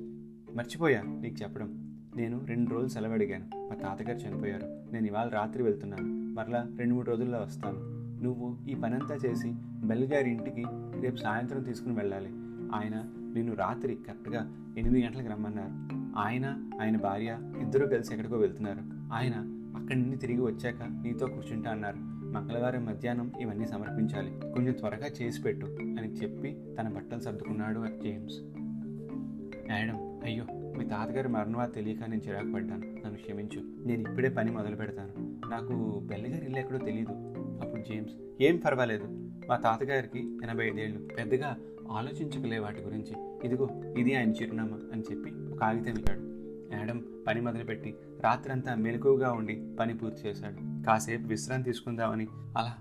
మర్చిపోయా 0.56 1.02
నీకు 1.02 1.44
చెప్పడం. 1.44 1.98
నేను 2.16 2.46
రెండు 2.46 2.70
రోజులు 2.70 2.90
సెలవు 2.90 3.12
అడిగాను. 3.12 3.70
మా 3.70 3.76
తాతగారు 3.76 4.18
చనిపోయారు. 4.18 4.94
నేను 4.94 5.08
ఇవాళ 5.08 5.30
రాత్రి 5.30 5.64
వెళ్తున్నాను. 5.64 6.34
మరలా 6.34 6.68
రెండు 6.78 6.94
మూడు 6.94 7.10
రోజుల్లో 7.10 7.40
వస్తాను. 7.40 7.80
నువ్వు 8.24 8.58
ఈ 8.70 8.76
పనంతా 8.76 9.16
చేసి 9.16 9.52
బెల్లగారి 9.84 10.32
ఇంటికి 10.32 10.64
రేపు 11.02 11.16
సాయంత్రం 11.16 11.64
తీసుకుని 11.64 11.96
వెళ్ళాలి. 11.96 12.30
ఆయన 12.76 13.10
నిన్ను 13.34 13.56
రాత్రి 13.56 13.96
కరెక్ట్గా 13.96 14.74
ఎనిమిది 14.78 15.06
గంటలకు 15.06 15.30
రమ్మన్నారు. 15.30 15.96
ఆయన 16.20 16.70
ఆయన 16.82 16.98
భార్య 16.98 17.40
ఇద్దరూ 17.62 17.88
కలిసి 17.88 18.14
ఎక్కడికో 18.14 18.38
వెళ్తున్నారు. 18.38 19.14
ఆయన 19.14 19.34
అక్కడి 19.78 20.00
నుండి 20.00 20.18
తిరిగి 20.18 20.42
వచ్చాక 20.42 20.84
నీతో 20.84 21.26
కూర్చుంటా 21.26 21.72
అన్నారు. 21.72 22.11
మంగళవారం 22.32 22.86
మధ్యాహ్నం 22.86 23.32
ఇవన్నీ 23.40 23.66
సమర్పించాలి. 23.66 24.32
కొంచెం 24.54 24.74
త్వరగా 24.74 25.08
చేసి 25.22 25.42
పెట్టు 25.42 25.66
అని 25.66 26.08
చెప్పి 26.08 26.58
తన 26.80 26.90
బట్టలు 26.90 27.20
సర్దుకున్నాడు 27.20 27.86
జేమ్స్. 28.04 28.36
మేడం 29.70 30.20
అయ్యో 30.24 30.46
మీ 30.54 30.86
తాతగారి 30.86 31.28
మరణవా 31.28 31.66
తెలియక 31.66 32.04
నేను 32.04 32.22
చిరాకు 32.22 32.52
పడ్డాను. 32.52 32.86
నన్ను 32.86 33.16
క్షమించు. 33.16 33.88
నేను 33.88 34.10
ఇప్పుడే 34.10 34.30
పని 34.30 34.52
మొదలు 34.52 34.76
పెడతాను. 34.76 35.40
నాకు 35.50 36.00
బెల్లిగారి 36.06 36.46
ఇల్లు 36.46 36.60
ఎక్కడో 36.60 36.78
తెలియదు 36.78 37.12
అప్పుడు 37.62 37.82
జేమ్స్ 37.82 38.14
ఏం 38.42 38.58
పర్వాలేదు. 38.58 39.06
మా 39.50 39.58
తాతగారికి 39.58 40.38
ఎనభై 40.44 40.68
ఐదేళ్ళు. 40.68 41.00
పెద్దగా 41.00 41.58
ఆలోచించకలే 41.92 42.60
వాటి 42.60 42.82
గురించి. 42.82 43.14
ఇదిగో 43.46 43.70
ఇది 43.98 44.16
ఆయన 44.16 44.32
చిరునామా 44.32 44.80
అని 44.94 45.02
చెప్పి 45.02 45.32
ఒక 45.32 45.60
కాగితం 45.60 45.92
ఇచ్చాడు. 45.92 46.32
యాడమ్ 46.76 47.02
పని 47.28 47.42
మొదలుపెట్టి 47.42 47.96
రాత్రంతా 48.20 48.76
మెలకువగా 48.76 49.32
ఉండి 49.32 49.64
పని 49.80 49.98
పూర్తి 49.98 50.28
చేశాడు. 50.28 50.71
కాసేపు 50.86 51.28
విశ్రాంతి 51.28 51.72
తీసుకుందామని 51.72 52.28
అలా 52.58 52.76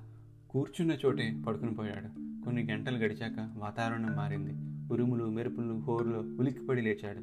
కూర్చున్న 0.51 0.93
చోటే 1.07 1.43
పడుకుని 1.47 1.75
పోయాడు. 1.75 2.09
కొన్ని 2.45 2.65
గంటలు 2.65 2.99
గడిచాక 2.99 3.51
వాతావరణం 3.57 4.17
మారింది. 4.17 4.53
ఉరుములు 4.95 5.25
మెరుపులు 5.25 5.79
హోరులో 5.79 6.19
ఉలిక్కిపడి 6.19 6.83
లేచాడు. 6.83 7.19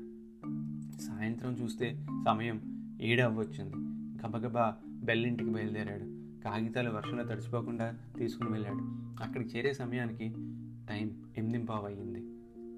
సాయంత్రం 1.01 1.53
చూస్తే 1.53 2.07
సమయం 2.25 2.89
ఏడవ్వచ్చింది. 3.01 3.75
గబగబా 4.25 4.75
బెల్లింటికి 4.87 5.49
బయలుదేరాడు. 5.49 6.17
కాగితాలు 6.43 6.91
వర్షంలో 6.91 7.23
తడిచిపోకుండా 7.23 7.93
తీసుకుని 8.17 8.49
వెళ్ళాడు. 8.49 8.79
అక్కడికి 9.23 9.57
చేరే 9.57 9.73
సమయానికి 9.73 10.29
టైం 10.89 11.23
ఎనిమిదింపావు 11.37 11.85
అయ్యింది 11.85 12.23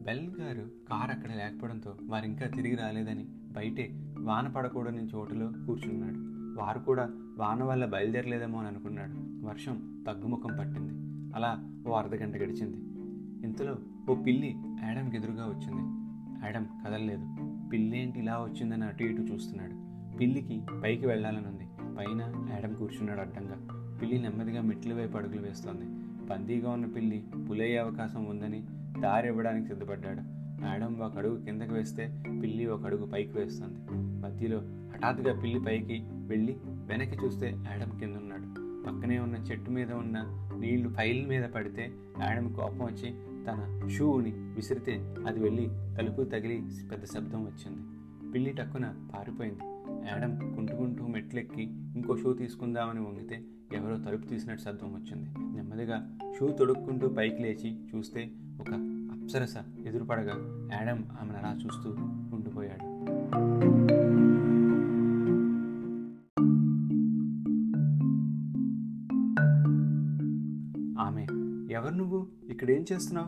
బెల్ 0.01 0.32
గారు 0.39 0.72
కారు 0.89 1.12
అక్కడ 1.12 1.36
లేకపోవడంతో 1.36 1.96
వారు 2.03 2.25
ఇంకా 2.25 2.48
తిరిగి 2.48 2.75
రాలేదని 2.75 3.24
బయటే 3.51 4.15
వాన 4.20 4.48
పడకూడని 4.48 5.08
చోటులో 5.15 5.51
కూర్చున్నాడు. 5.65 6.39
వారు 6.62 6.79
కూడా 6.79 7.10
వాన 7.39 7.63
వల్ల 7.63 7.86
బయలుదేరలేదేమో 7.86 8.60
అని 8.60 8.67
అనుకున్నాడు. 8.67 9.46
వర్షం 9.48 10.03
తగ్గుముఖం 10.08 10.58
పట్టింది. 10.60 10.93
అలా 11.36 11.81
ఓ 11.88 11.91
అర్ధగంట 11.91 12.36
గడిచింది. 12.36 12.77
ఇంతలో 13.46 13.77
ఓ 14.10 14.15
పిల్లి 14.15 14.55
యాడమ్కి 14.84 15.17
ఎదురుగా 15.17 15.46
వచ్చింది. 15.46 15.81
యాడమ్ 16.46 16.65
కదలలేదు. 16.86 17.27
పిల్లి 17.69 18.01
ఏంటి 18.01 18.19
ఇలా 18.19 18.34
వచ్చిందని 18.34 18.84
అటు 18.84 19.03
ఇటు 19.03 19.22
చూస్తున్నాడు. 19.22 19.74
పిల్లికి 20.17 20.62
పైకి 20.84 21.08
వెళ్ళాలని 21.08 21.48
ఉంది. 21.48 21.96
పైన 21.98 22.50
యాడమ్ 22.53 22.75
కూర్చున్నాడు 22.75 23.19
అడ్డంగా. 23.19 23.67
పిల్లి 24.01 24.22
నెమ్మదిగా 24.22 24.62
మెట్ల 24.62 24.93
వైపు 24.93 25.17
అడుగులు 25.17 25.41
వేస్తోంది. 25.41 25.86
బందీగా 26.25 26.69
ఉన్న 26.69 26.86
పిల్లి 26.86 27.24
పులయ్యే 27.50 27.77
అవకాశం 27.77 28.25
ఉందని 28.25 28.65
దారి 29.00 29.27
ఇవ్వడానికి 29.27 29.67
సిద్ధపడ్డాడు. 29.67 30.19
యాడమ్ 30.65 31.01
ఒక 31.01 31.17
అడుగు 31.17 31.46
కిందకి 31.46 31.74
వేస్తే 31.74 32.24
పిల్లి 32.27 32.65
ఒక 32.65 32.86
అడుగు 32.86 33.05
పైకి 33.05 33.38
వేస్తుంది. 33.38 33.79
మధ్యలో 34.22 34.58
హఠాత్తుగా 34.60 35.41
పిల్లి 35.41 35.60
పైకి 35.60 36.08
వెళ్ళి 36.29 36.53
వెనక్కి 36.65 37.17
చూస్తే 37.25 37.48
యాడమ్ 37.48 38.00
కింద 38.00 38.15
ఉన్నాడు 38.15 38.48
పక్కనే 38.86 39.19
ఉన్న 39.19 39.36
చెట్టు 39.36 39.71
మీద 39.71 39.91
ఉన్న 39.91 40.17
నీళ్ళు 40.59 40.89
ఫైల్ 40.89 41.27
మీద 41.27 41.43
పడితే 41.43 41.83
యాడమ్ 42.21 42.50
కోపం 42.55 42.83
వచ్చి 42.86 43.09
తన 43.45 43.88
షూని 43.88 44.31
విసిరితే 44.55 44.95
అది 45.27 45.39
వెళ్ళి 45.39 45.65
తలుపు 45.98 46.21
తగిలి 46.24 46.57
పెద్ద 46.91 47.03
శబ్దం 47.05 47.41
వచ్చింది. 47.45 47.81
పిల్లి 48.31 48.51
టక్కున 48.53 48.88
పారిపోయింది. 49.15 49.65
యాడమ్ 50.09 50.55
కుంటుకుంటూ 50.55 51.07
మెట్లెక్కి 51.07 51.63
ఇంకో 51.95 52.17
షూ 52.17 52.33
తీసుకుందామని 52.33 53.00
వంగితే 53.00 53.38
ఎవరో 53.74 53.98
తలుపు 53.98 54.27
తీసినట్టు 54.27 54.63
శబ్దం 54.63 54.93
వచ్చింది. 54.93 55.29
నెమ్మదిగా 55.55 55.98
షూ 56.39 56.48
తొడుక్కుంటూ 56.48 57.09
పైకి 57.09 57.41
లేచి 57.43 57.71
చూస్తే 57.95 58.24
ఒక 58.62 58.71
అప్సరస 59.15 59.57
ఎదురుపడగా 59.86 60.38
యాడమ్ 60.74 61.03
ఆమెను 61.21 61.38
అలా 61.38 61.51
చూస్తూ 61.65 61.89
ఉండిపోయాడు. 62.36 62.86
ఇక్కడేం 72.70 72.98
చేస్తున్నావు? 72.98 73.28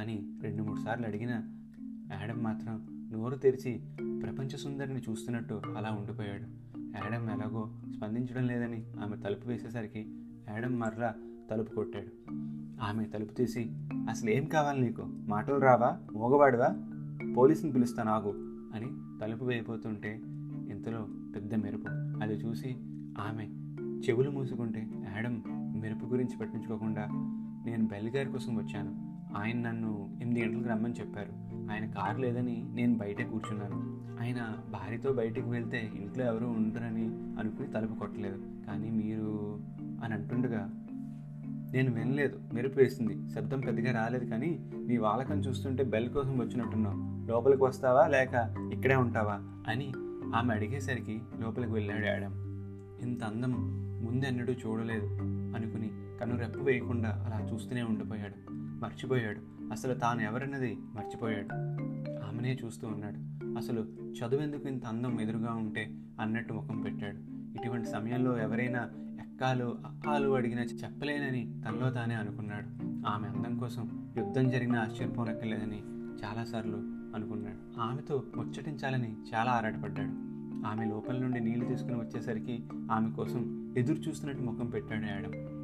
అని 0.00 0.26
రెండు 0.42 0.62
మూడు 0.62 0.80
సార్లు 0.80 1.06
అడిగిన 1.06 1.30
యాడమ్ 2.12 2.44
మాత్రం 2.44 2.86
నోరు 3.12 3.34
తెరిచి 3.34 3.80
ప్రపంచ 4.22 4.48
సుందరిని 4.48 5.00
చూస్తున్నట్టు 5.10 5.62
అలా 5.76 5.90
ఉండిపోయాడు. 5.90 6.78
యాడమ్ 6.78 7.30
ఎలాగో 7.30 7.70
స్పందించడం 7.96 8.46
లేదని 8.46 8.86
ఆమె 9.04 9.16
తలుపు 9.16 9.48
వేసేసరికి 9.48 10.14
యాడమ్ 10.48 10.80
మర్రా 10.80 11.14
తలుపు 11.50 11.74
కొట్టాడు. 11.74 12.32
ఆమె 12.82 13.04
తలుపు 13.04 13.32
తీసి 13.32 13.70
అసలు 14.08 14.30
ఏం 14.30 14.44
కావాలి 14.44 14.80
నీకు? 14.80 15.02
మాటలు 15.06 15.56
రావా? 15.56 15.98
మోగవాడివా? 16.12 16.68
పోలీసుని 17.36 17.72
పిలుస్తాను 17.72 18.10
ఆగు 18.10 18.30
అని 18.74 19.20
తలుపు 19.20 19.44
వేయబోతుంటే 19.44 20.22
ఇంతలో 20.70 21.08
పెద్ద 21.34 21.54
మెరుపు. 21.54 21.88
అది 22.22 22.34
చూసి 22.34 22.76
ఆమె 23.18 23.44
చెవులు 24.08 24.30
మూసుకుంటే 24.30 24.90
యాడమ్ 25.14 25.42
మెరుపు 25.80 26.04
గురించి 26.04 26.36
పట్టించుకోకుండా 26.38 27.08
నేను 27.66 27.86
బెల్లిగారి 27.86 28.28
కోసం 28.28 28.56
వచ్చాను. 28.56 29.16
ఆయన 29.36 29.56
నన్ను 29.56 30.08
ఎనిమిది 30.22 30.46
గంటలకు 30.46 30.68
రమ్మని 30.68 30.94
చెప్పారు. 30.94 31.46
ఆయన 31.72 31.90
కారు 31.90 32.18
లేదని 32.18 32.64
నేను 32.72 32.94
బయటే 32.94 33.24
కూర్చున్నాను. 33.24 34.00
ఆయన 34.22 34.58
భార్యతో 34.70 35.12
బయటికి 35.12 35.48
వెళ్తే 35.48 35.90
ఇంట్లో 35.94 36.24
ఎవరూ 36.24 36.48
ఉండరని 36.48 37.04
అనుకుని 37.38 37.68
తలుపు 37.68 37.94
కొట్టలేదు. 37.94 38.42
కానీ 38.66 38.90
మీరు 38.90 39.60
అని 40.04 40.14
అంటుండగా 40.14 40.70
నేను 41.72 41.94
వినలేదు. 41.94 42.40
మెరుపు 42.54 42.78
వేసింది. 42.78 43.30
శబ్దం 43.30 43.60
పెద్దగా 43.60 43.92
రాలేదు 43.92 44.24
కానీ 44.24 44.70
నీ 44.86 44.96
వాలకం 44.96 45.38
చూస్తుంటే 45.38 45.84
బెల్ 45.84 46.08
కోసం 46.08 46.38
వచ్చినట్టున్నావు. 46.38 47.26
లోపలికి 47.26 47.64
వస్తావా 47.64 48.06
లేక 48.06 48.54
ఇక్కడే 48.72 48.94
ఉంటావా 48.94 49.40
అని 49.68 49.92
ఆమె 50.34 50.54
అడిగేసరికి 50.54 51.20
లోపలికి 51.40 51.72
వెళ్ళాడు 51.72 52.06
యాడమ్ 52.06 52.34
ఇంత 53.02 53.24
అందం 53.24 53.52
ముందెన్నడూ 54.04 54.52
చూడలేదు. 54.52 55.35
కన్ను 56.20 56.38
రెప్పు 56.38 56.58
వేయకుండా 56.58 57.08
అలా 57.08 57.54
చూస్తూనే 57.54 57.82
ఉండిపోయాడు. 57.82 58.34
మర్చిపోయాడు. 58.52 59.40
అసలు 59.70 59.94
తాను 59.94 60.20
ఎవరన్నది 60.20 60.78
మర్చిపోయాడు. 60.94 61.54
ఆమెనే 62.26 62.58
చూస్తూ 62.64 62.88
ఉన్నాడు. 62.88 63.46
అసలు 63.58 63.80
చదువెందుకు 64.10 64.68
ఇంత 64.68 64.86
అందం 64.86 65.20
ఎదురుగా 65.20 65.52
ఉంటే 65.52 65.90
అన్నట్టు 66.20 66.52
ముఖం 66.52 66.80
పెట్టాడు. 66.80 67.16
ఇటువంటి 67.60 67.88
సమయంలో 67.88 68.38
ఎవరైనా 68.38 68.88
ఎక్కాలు 68.96 69.64
అక్కాలు 69.64 70.28
అడిగినా 70.28 70.62
చెప్పలేనని 70.62 71.62
తనలో 71.68 71.90
తానే 71.90 72.14
అనుకున్నాడు. 72.14 72.86
ఆమె 73.08 73.28
అందం 73.28 73.58
కోసం 73.58 74.08
యుద్ధం 74.16 74.48
జరిగినా 74.48 74.80
ఆశ్చర్యపోనక్కర్లేదని 74.80 75.82
చాలాసార్లు 76.24 76.76
అనుకున్నాడు. 77.14 77.80
ఆమెతో 77.80 78.22
ముచ్చటించాలని 78.36 79.16
చాలా 79.34 79.52
ఆరాటపడ్డాడు. 79.52 80.36
ఆమె 80.66 80.84
లోపల 80.84 81.18
నుండి 81.18 81.40
నీళ్ళు 81.40 81.64
తీసుకుని 81.64 81.94
వచ్చేసరికి 81.94 82.64
ఆమె 82.90 83.10
కోసం 83.10 83.72
ఎదురు 83.78 83.98
చూస్తున్నట్టు 83.98 84.42
ముఖం 84.42 84.66
పెట్టాడు 84.66 85.06
యాడమ్ 85.06 85.55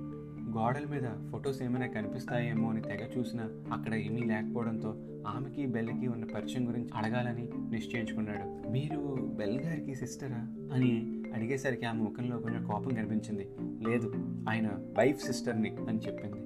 గోడల 0.58 0.86
మీద 0.86 1.32
ఫొటోస్ 1.32 1.62
ఏమైనా 1.62 1.86
కనిపిస్తాయేమో 1.86 2.70
అని 2.70 2.82
తెగ 2.82 3.18
చూసినా 3.18 3.50
అక్కడ 3.72 3.94
ఏమీ 3.94 4.20
లేకపోవడంతో 4.20 4.88
ఆమెకి 5.26 5.66
బెల్కి 5.66 6.08
ఉన్న 6.08 6.24
పరిచయం 6.24 6.68
గురించి 6.68 6.88
అడగాలని 6.94 7.50
నిశ్చయించుకున్నాడు. 7.70 8.70
మీరు 8.70 9.30
బెల్ 9.34 9.60
గారికి 9.60 9.94
సిస్టరా? 9.94 10.70
అని 10.74 11.22
అడిగేసరికి 11.34 11.86
ఆమె 11.86 12.02
ముఖంలో 12.02 12.38
కొంచెం 12.38 12.66
కోపం 12.66 12.94
కనిపించింది. 12.94 13.48
లేదు 13.60 14.12
ఆయన 14.48 14.68
వైఫ్ 14.98 15.26
సిస్టర్ని 15.26 15.76
అని 15.88 15.98
చెప్పింది. 15.98 16.40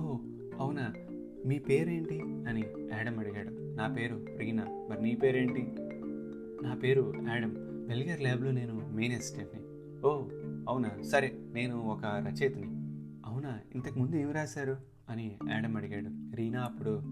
ఓ 0.00 0.16
అవునా? 0.60 0.92
మీ 1.46 1.58
పేరేంటి? 1.58 2.20
అని 2.20 2.64
యాడమ్ 2.92 3.18
అడిగాడు. 3.18 3.50
నా 3.50 3.88
పేరు 3.88 4.26
రీనా. 4.36 4.66
మరి 4.90 5.02
నీ 5.02 5.14
పేరేంటి? 5.14 5.72
నా 6.62 6.74
పేరు 6.74 7.14
యాడమ్. 7.28 7.86
బెల్గర్ 7.86 8.20
ల్యాబ్లో 8.20 8.50
నేను 8.50 8.88
మెయిన్ 8.92 9.14
అసిస్టెంట్ని. 9.14 9.62
ఓ 10.06 10.22
అవునా? 10.68 10.90
సరే 11.02 11.32
నేను 11.52 11.80
ఒక 11.80 12.04
రచయితని. 12.04 12.71
అవునా? 13.42 13.58
ఇంతకు 13.74 13.98
ముందు 13.98 14.16
ఏమి 14.16 14.32
రాశారు? 14.32 14.76
అని 15.10 15.38
యాడమ్ 15.50 15.76
అడిగాడు. 15.76 16.36
రీనా 16.36 16.60
అప్పుడు 16.62 17.02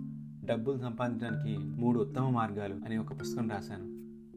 డబ్బులు 0.45 0.79
సంపాదించడానికి 0.79 1.59
మూడు 1.59 2.01
ఉత్తమ 2.01 2.31
మార్గాలు 2.31 2.75
అని 2.75 2.99
ఒక 2.99 3.21
పుస్తకం 3.21 3.51
రాశాను. 3.51 3.85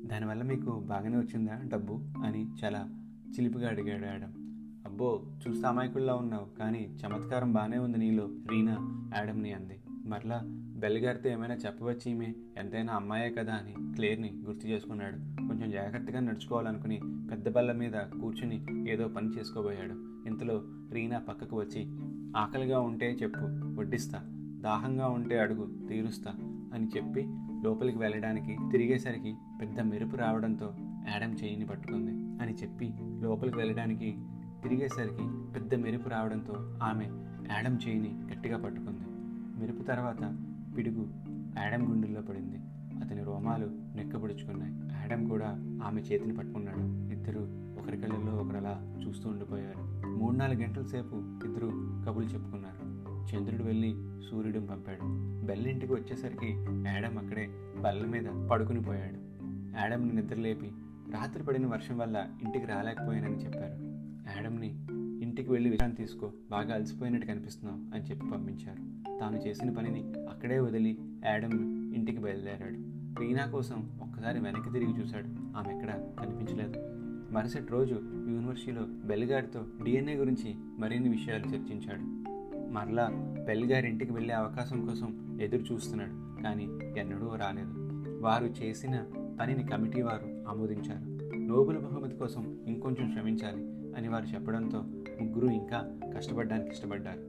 దానివల్ల 0.08 0.44
మీకు 0.44 0.80
బాగానే 0.80 1.18
వచ్చిందా 1.18 1.62
డబ్బు? 1.68 1.94
అని 2.26 2.48
చాలా 2.64 2.90
చిలిపిగా 3.30 3.70
అడిగాడు 3.70 4.06
యాడమ్ 4.06 4.34
అబ్బో 4.86 5.24
చూస్తే 5.48 5.68
అమాయకుల్లా 5.68 6.16
ఉన్నావు 6.16 6.60
కానీ 6.60 6.98
చమత్కారం 7.06 7.54
బాగానే 7.54 7.78
ఉంది 7.78 7.98
నీలో 7.98 8.30
రీనా 8.50 9.08
యాడమ్ని 9.18 9.54
అంది. 9.54 9.82
మరలా 9.90 10.42
బెల్గారితో 10.78 11.30
ఏమైనా 11.30 11.56
చెప్పవచ్చు 11.56 12.10
ఈమె? 12.10 12.34
ఎంతైనా 12.58 12.94
అమ్మాయే 12.94 13.30
కదా 13.30 13.54
అని 13.54 13.96
క్లేర్ని 13.96 14.34
గుర్తు 14.48 14.68
చేసుకున్నాడు. 14.68 15.48
కొంచెం 15.48 15.72
జాగ్రత్తగా 15.72 16.20
నడుచుకోవాలనుకుని 16.20 17.02
పెద్ద 17.32 17.50
బల్ల 17.50 17.72
మీద 17.72 17.94
కూర్చుని 17.94 18.66
ఏదో 18.92 19.08
పని 19.08 19.28
చేసుకోబోయాడు. 19.28 20.13
ఇంతలో 20.28 20.64
రీనా 20.92 21.20
పక్కకు 21.20 21.56
వచ్చి 21.60 22.00
ఆకలిగా 22.38 22.80
ఉంటే 22.80 23.18
చెప్పు 23.24 23.42
వడ్డిస్తా. 23.80 24.20
దాహంగా 24.64 25.08
ఉంటే 25.08 25.40
అడుగు 25.40 25.88
తీరుస్తా 25.88 26.32
అని 26.74 26.88
చెప్పి 26.98 27.28
లోపలికి 27.64 27.98
వెళ్ళడానికి 27.98 28.58
తిరిగేసరికి 28.72 29.36
పెద్ద 29.62 29.80
మెరుపు 29.80 30.16
రావడంతో 30.16 30.74
యాడమ్ 31.10 31.36
చేయిని 31.44 31.66
పట్టుకుంది 31.66 32.44
అని 32.44 32.54
చెప్పి 32.54 32.94
లోపలికి 33.22 33.58
వెళ్ళడానికి 33.58 34.18
తిరిగేసరికి 34.64 35.54
పెద్ద 35.54 35.76
మెరుపు 35.76 36.10
రావడంతో 36.10 36.54
ఆమె 36.84 37.06
యాడమ్ 37.52 37.78
చేయిని 37.88 38.22
గట్టిగా 38.34 38.58
పట్టుకుంది. 38.58 39.06
మెరుపు 39.60 39.84
తర్వాత 39.84 40.38
పిడుగు 40.78 41.08
యాడమ్ 41.58 41.88
గుండెల్లో 41.88 42.22
పడింది. 42.22 42.58
అతని 43.06 43.24
రోమాలు 43.24 43.66
నెక్కబుడుచుకున్నాయి. 43.96 44.74
యాడమ్ 44.74 45.30
కూడా 45.30 45.48
ఆమె 45.84 46.02
చేతిని 46.02 46.38
పట్టుకున్నాడు. 46.38 47.14
ఇద్దరు 47.14 47.40
ఒకరి 47.82 47.98
కళ్ళల్లో 47.98 48.34
ఒకరు 48.34 49.08
చూస్తూ 49.08 49.30
ఉండిపోయారు. 49.30 50.03
మూడు 50.24 50.36
నాలుగు 50.36 50.62
గంటల 50.62 50.84
సేపు 50.84 51.16
ఇద్దరు 51.46 51.68
కబులు 52.06 52.26
చెప్పుకున్నారు. 52.26 52.84
చంద్రుడు 53.24 53.64
వెళ్ళి 53.64 53.94
సూర్యుడిని 54.30 54.68
పంపాడు. 54.68 55.00
బెల్ 55.46 55.68
ఇంటికి 55.68 55.94
వచ్చేసరికి 55.94 56.48
యాడమ్ 56.88 57.18
అక్కడే 57.18 57.50
బల్ల 57.82 58.06
మీద 58.06 58.48
పడుకుని 58.52 58.82
పోయాడు. 58.82 59.18
యాడమ్ని 59.80 60.16
నిద్రలేపి 60.16 60.72
రాత్రి 61.14 61.44
పడిన 61.44 61.68
వర్షం 61.68 61.98
వల్ల 61.98 62.28
ఇంటికి 62.44 62.66
రాలేకపోయానని 62.66 63.36
చెప్పారు. 63.36 63.84
యాడమ్ని 64.36 64.88
ఇంటికి 65.24 65.52
వెళ్ళి 65.52 65.70
విషయాన్ని 65.70 65.96
తీసుకో 65.96 66.32
బాగా 66.52 66.74
అలసిపోయినట్టు 66.74 67.28
కనిపిస్తున్నావు 67.28 67.96
అని 67.96 68.04
చెప్పి 68.04 68.30
పంపించారు. 68.30 69.04
తాను 69.20 69.38
చేసిన 69.38 69.74
పనిని 69.74 70.14
అక్కడే 70.30 70.60
వదిలి 70.60 70.98
యాడమ్ 71.26 71.94
ఇంటికి 71.94 72.18
బయలుదేరాడు. 72.18 72.78
రీనా 73.20 73.46
కోసం 73.46 73.90
ఒక్కసారి 74.02 74.40
వెనక్కి 74.40 74.72
తిరిగి 74.72 75.02
చూశాడు. 75.02 75.58
ఆమె 75.58 75.76
ఎక్కడ 75.76 76.04
కనిపించలేదు. 76.20 76.93
మరుసటి 77.34 77.72
రోజు 77.72 77.94
యూనివర్సిటీలో 78.04 78.82
బెల్గారితో 78.82 79.66
డిఎన్ఏ 79.84 80.16
గురించి 80.16 80.56
మరిన్ని 80.80 81.10
విషయాలు 81.10 81.46
చర్చించాడు. 81.46 82.02
మరలా 82.72 83.10
బెల్గారి 83.48 83.90
ఇంటికి 83.90 84.14
వెళ్ళే 84.14 84.34
అవకాశం 84.34 84.86
కోసం 84.86 85.40
ఎదురు 85.42 85.74
చూస్తున్నాడు 85.74 86.44
కానీ 86.44 86.70
ఎన్నడూ 86.98 87.36
రాలేదు. 87.36 87.74
వారు 88.22 88.46
చేసిన 88.46 89.06
పనిని 89.42 89.64
కమిటీ 89.64 90.02
వారు 90.02 90.50
ఆమోదించారు. 90.50 91.36
నోబెల్ 91.38 91.78
బహుమతి 91.78 92.16
కోసం 92.16 92.58
ఇంకొంచెం 92.68 93.12
శ్రమించాలి 93.12 93.62
అని 93.98 94.08
వారు 94.08 94.26
చెప్పడంతో 94.26 94.80
ముగ్గురు 95.22 95.48
ఇంకా 95.48 96.00
కష్టపడడానికి 96.16 96.70
ఇష్టపడ్డారు. 96.70 97.22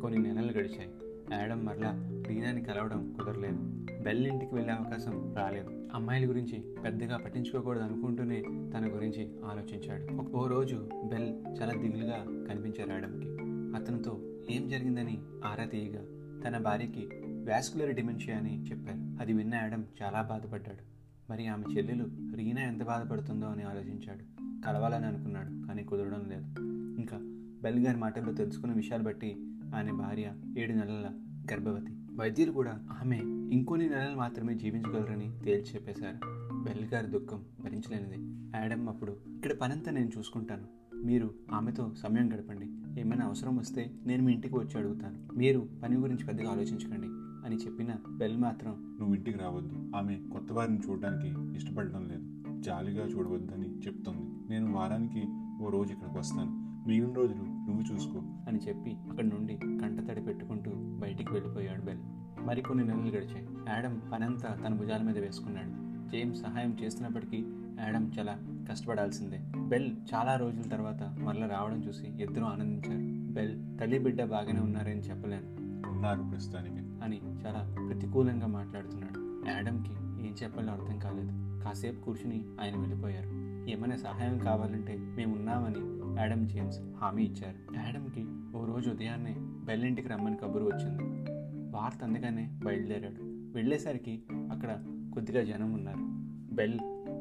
కొన్ని 0.00 0.22
నెలలు 0.22 0.52
గడిచాయి. 0.52 0.88
యాడమ్ 1.32 1.66
మరలా 1.66 2.22
రీనాని 2.26 2.62
కలవడం 2.62 3.16
కుదరలేదు. 3.18 3.86
బెల్ 4.06 4.26
ఇంటికి 4.26 4.54
వెళ్ళే 4.54 4.72
అవకాశం 4.72 5.34
రాలేదు. 5.36 5.88
అమ్మాయిల 5.94 6.28
గురించి 6.28 6.64
పెద్దగా 6.84 7.16
పట్టించుకోకూడదు 7.16 7.82
అనుకుంటూనే 7.82 8.42
తన 8.42 8.90
గురించి 8.94 9.32
ఆలోచించాడు. 9.44 10.36
ఓ 10.36 10.46
రోజు 10.46 10.88
బెల్ 11.04 11.62
చాలా 11.62 11.72
దిగులుగా 11.72 12.24
కనిపించారు 12.48 12.90
యాడమ్కి 12.90 13.28
అతనితో 13.76 14.38
ఏం 14.50 14.68
జరిగిందని 14.68 15.18
ఆరా 15.44 15.64
తీయగా 15.64 16.02
తన 16.42 16.58
భార్యకి 16.58 17.08
వ్యాస్కులర్ 17.24 17.94
డిమెన్షియా 17.94 18.38
అని 18.38 18.62
చెప్పారు. 18.62 19.22
అది 19.22 19.32
విన్న 19.32 19.54
యాడమ్ 19.54 19.84
చాలా 20.02 20.22
బాధపడ్డాడు. 20.22 20.82
మరి 21.30 21.46
ఆమె 21.46 21.64
చెల్లెలు 21.76 22.06
రీనా 22.34 22.62
ఎంత 22.62 22.84
బాధపడుతుందో 22.84 23.46
అని 23.46 23.62
ఆలోచించాడు. 23.62 24.24
కలవాలని 24.66 25.06
అనుకున్నాడు 25.06 25.66
కానీ 25.66 25.84
కుదరడం 25.84 26.24
లేదు. 26.28 26.60
ఇంకా 27.00 27.18
బెల్ 27.62 27.86
గారి 27.86 27.98
మాటల్లో 27.98 28.32
తెలుసుకున్న 28.32 28.74
విషయాలు 28.74 29.02
బట్టి 29.02 29.36
ఆయన 29.74 29.90
భార్య 29.90 30.32
ఏడు 30.58 30.72
నెలల 30.72 31.10
గర్భవతి. 31.52 31.96
వైద్యులు 32.16 32.52
కూడా 32.52 32.70
ఆమె 33.00 33.16
ఇంకొన్ని 33.52 33.88
నెలలు 33.88 34.16
మాత్రమే 34.16 34.54
జీవించగలరని 34.54 35.32
తేల్చి 35.44 35.74
చెప్పేశారు 35.74 36.16
బెల్ 36.62 36.84
గారి 36.94 37.06
దుఃఖం 37.06 37.44
భరించలేనిది. 37.64 38.16
యాడమ్ 38.54 38.88
అప్పుడు 38.88 39.12
ఇక్కడ 39.12 39.52
పనంతా 39.52 39.90
నేను 39.90 40.10
చూసుకుంటాను. 40.18 40.64
మీరు 41.04 41.30
ఆమెతో 41.52 41.94
సమయం 41.94 42.32
గడపండి. 42.32 43.00
ఏమైనా 43.00 43.26
అవసరం 43.26 43.56
వస్తే 43.56 43.90
నేను 44.06 44.22
మీ 44.22 44.32
ఇంటికి 44.32 44.54
వచ్చి 44.54 44.78
అడుగుతాను. 44.78 45.34
మీరు 45.36 45.68
పని 45.82 45.96
గురించి 45.96 46.26
పెద్దగా 46.26 46.50
ఆలోచించకండి 46.50 47.06
అని 47.46 47.56
చెప్పిన 47.56 47.96
బెల్ 48.08 48.38
మాత్రం 48.38 48.96
నువ్వు 49.00 49.14
ఇంటికి 49.14 49.38
రావద్దు. 49.38 49.96
ఆమె 49.96 50.20
కొత్త 50.32 50.52
వారిని 50.52 50.78
చూడడానికి 50.78 51.56
ఇష్టపడడం 51.56 52.08
లేదు. 52.08 52.42
జాలిగా 52.60 53.06
చూడవద్దని 53.06 53.78
చెప్తోంది. 53.78 54.50
నేను 54.50 54.72
వారానికి 54.72 55.24
ఓ 55.64 55.70
రోజు 55.70 55.92
ఇక్కడికి 55.92 56.18
వస్తాను. 56.18 56.65
మిగిలిన 56.86 57.12
రోజులు 57.12 57.42
నువ్వు 57.42 57.94
చూసుకో. 57.94 58.22
అని 58.48 58.58
చెప్పి 58.58 58.96
అక్కడి 59.10 59.28
నుండి 59.28 59.56
కంటతడి 59.56 60.20
పెట్టుకుంటూ 60.20 60.70
బయటికి 60.74 61.34
వెళ్ళిపోయాడు 61.34 61.82
బెల్. 61.82 61.98
మరికొన్ని 62.46 62.84
నెలలు 62.84 63.02
గడిచాయి. 63.02 63.48
యాడమ్ 63.68 64.00
పనంతా 64.12 64.58
తన 64.66 64.74
భుజాల 64.74 65.02
మీద 65.02 65.18
వేసుకున్నాడు. 65.18 65.86
జేమ్స్ 66.10 66.42
సహాయం 66.42 66.76
చేస్తున్నప్పటికీ 66.82 67.46
యాడమ్ 67.80 68.10
చాలా 68.18 68.38
కష్టపడాల్సిందే. 68.70 69.40
బెల్ 69.56 69.96
చాలా 70.14 70.36
రోజుల 70.36 70.62
తర్వాత 70.62 71.02
మరలా 71.02 71.46
రావడం 71.46 71.84
చూసి 71.84 72.06
ఇద్దరూ 72.06 72.44
ఆనందించారు. 72.44 73.32
బెల్ 73.32 73.78
తల్లి 73.80 73.98
బిడ్డ 73.98 74.24
బాగానే 74.24 74.60
ఉన్నారని 74.60 75.00
చెప్పలేను. 75.00 75.56
ఉన్నారు 75.90 76.22
ప్రస్తుతానికి. 76.22 76.76
అని 76.76 77.20
చాలా 77.46 77.76
ప్రతికూలంగా 77.88 78.46
మాట్లాడుతున్నాడు. 78.46 79.48
యాడమ్కి 79.50 79.90
ఏం 80.28 80.34
చెప్పాలో 80.42 80.72
అర్థం 80.72 80.98
కాలేదు. 80.98 81.60
కాసేపు 81.64 82.00
కూర్చుని 82.00 82.44
ఆయన 82.60 82.76
వెళ్ళిపోయారు. 82.76 83.28
ఏమైనా 83.70 83.96
సహాయం 83.96 84.38
కావాలంటే 84.38 84.98
మేము 84.98 85.36
ఉన్నామని 85.36 85.95
యాడమ్ 86.18 86.48
జేమ్స్ 86.48 86.80
హామీ 86.96 87.22
ఇచ్చారు. 87.22 87.74
యాడమ్కి 87.76 88.26
ఓ 88.58 88.64
రోజు 88.64 88.90
ఉదయాన్నే 88.90 89.36
బెల్ 89.38 89.84
ఇంటికి 89.84 90.08
రమ్మని 90.08 90.36
కబురు 90.36 90.64
వచ్చింది. 90.64 91.02
వార్త 91.76 92.04
అందుకనే 92.04 92.58
బయలుదేరాడు. 92.64 93.22
వెళ్ళేసరికి 93.54 94.22
అక్కడ 94.32 94.84
కొద్దిగా 95.14 95.44
జనం 95.44 95.72
ఉన్నారు. 95.72 95.98
బెల్ 96.54 96.78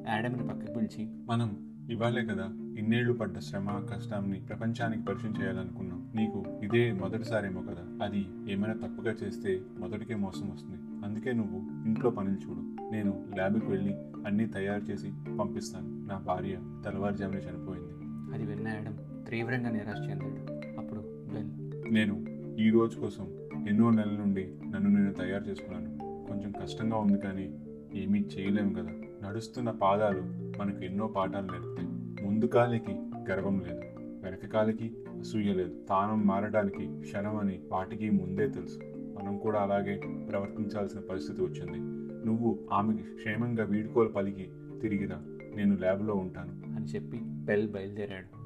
యాడమ్ని 0.08 0.48
పక్కకు 0.48 0.74
పిలిచి 0.74 1.10
మనం 1.30 1.76
ఇవాళే 1.92 2.26
కదా 2.26 2.46
ఇన్నేళ్ళు 2.80 3.14
పడ్డ 3.14 3.40
శ్రమ 3.40 3.86
కష్టాన్ని 3.86 4.40
ప్రపంచానికి 4.40 5.04
పరిచయం 5.04 5.34
చేయాలనుకున్నాం. 5.42 6.12
నీకు 6.16 6.46
ఇదే 6.64 6.94
మొదటిసారేమో 6.94 7.62
కదా. 7.62 8.06
అది 8.06 8.26
ఏమైనా 8.54 8.74
తప్పుగా 8.74 9.12
చేస్తే 9.12 9.62
మొదటికే 9.80 10.16
మోసం 10.16 10.50
వస్తుంది. 10.50 11.06
అందుకే 11.06 11.34
నువ్వు 11.34 11.86
ఇంట్లో 11.86 12.10
పనులు 12.10 12.36
చూడు. 12.36 12.92
నేను 12.92 13.26
ల్యాబ్కి 13.36 13.66
వెళ్ళి 13.66 13.94
అన్నీ 14.26 14.46
తయారు 14.46 14.82
చేసి 14.82 15.14
పంపిస్తాను. 15.40 16.06
నా 16.06 16.18
భార్య 16.18 16.56
తెల్లవారుజామున 16.84 17.36
చనిపోయింది. 17.36 18.05
అది 18.36 18.46
విన్న 18.46 18.68
యాడమ్ 18.68 19.30
తీవ్రంగా 19.30 19.70
నిరాశ 19.70 20.10
చెందాడు. 20.10 20.54
అప్పుడు 20.80 21.00
బెల్ 21.34 21.94
నేను 21.94 22.26
ఈ 22.60 22.70
రోజు 22.70 22.98
కోసం 22.98 23.28
ఎన్నో 23.70 23.90
నెలల 23.90 24.12
నుండి 24.12 24.56
నన్ను 24.70 24.90
నేను 24.90 25.14
తయారు 25.14 25.44
చేసుకున్నాను. 25.44 25.98
కొంచెం 26.28 26.52
కష్టంగా 26.52 26.98
ఉంది 26.98 27.20
కానీ 27.20 27.60
ఏమీ 27.94 28.20
చేయలేము 28.20 28.74
కదా. 28.74 28.92
నడుస్తున్న 29.30 29.72
పాదాలు 29.72 30.22
మనకు 30.60 30.86
ఎన్నో 30.86 31.08
పాఠాలు 31.08 31.52
నేర్పుతాయి. 31.52 31.88
ముందు 32.26 32.46
కాలికి 32.46 32.92
గర్వం 33.32 33.60
లేదు. 33.60 33.82
వెనక 34.00 34.46
కాలికి 34.46 34.96
అసూయ 35.20 35.54
లేదు. 35.54 35.76
తానం 35.90 36.28
మారడానికి 36.28 37.02
క్షణం 37.02 37.38
అని 37.38 37.60
వాటికి 37.72 38.10
ముందే 38.10 38.48
తెలుసు. 38.48 38.80
మనం 39.20 39.38
కూడా 39.38 39.60
అలాగే 39.60 40.02
ప్రవర్తించాల్సిన 40.30 41.00
పరిస్థితి 41.00 41.42
వచ్చింది. 41.42 41.80
నువ్వు 42.28 42.60
ఆమెకి 42.72 43.04
క్షేమంగా 43.04 43.64
వీడుకోలు 43.64 44.10
పలికి 44.10 44.50
తిరిగిరా. 44.82 45.22
నేను 45.56 45.78
ల్యాబ్లో 45.78 46.14
ఉంటాను. 46.14 46.75
అని 46.86 46.94
చెప్పి 46.94 47.20
బెల్ 47.24 47.72
బయలుదేరాడు. 47.72 48.38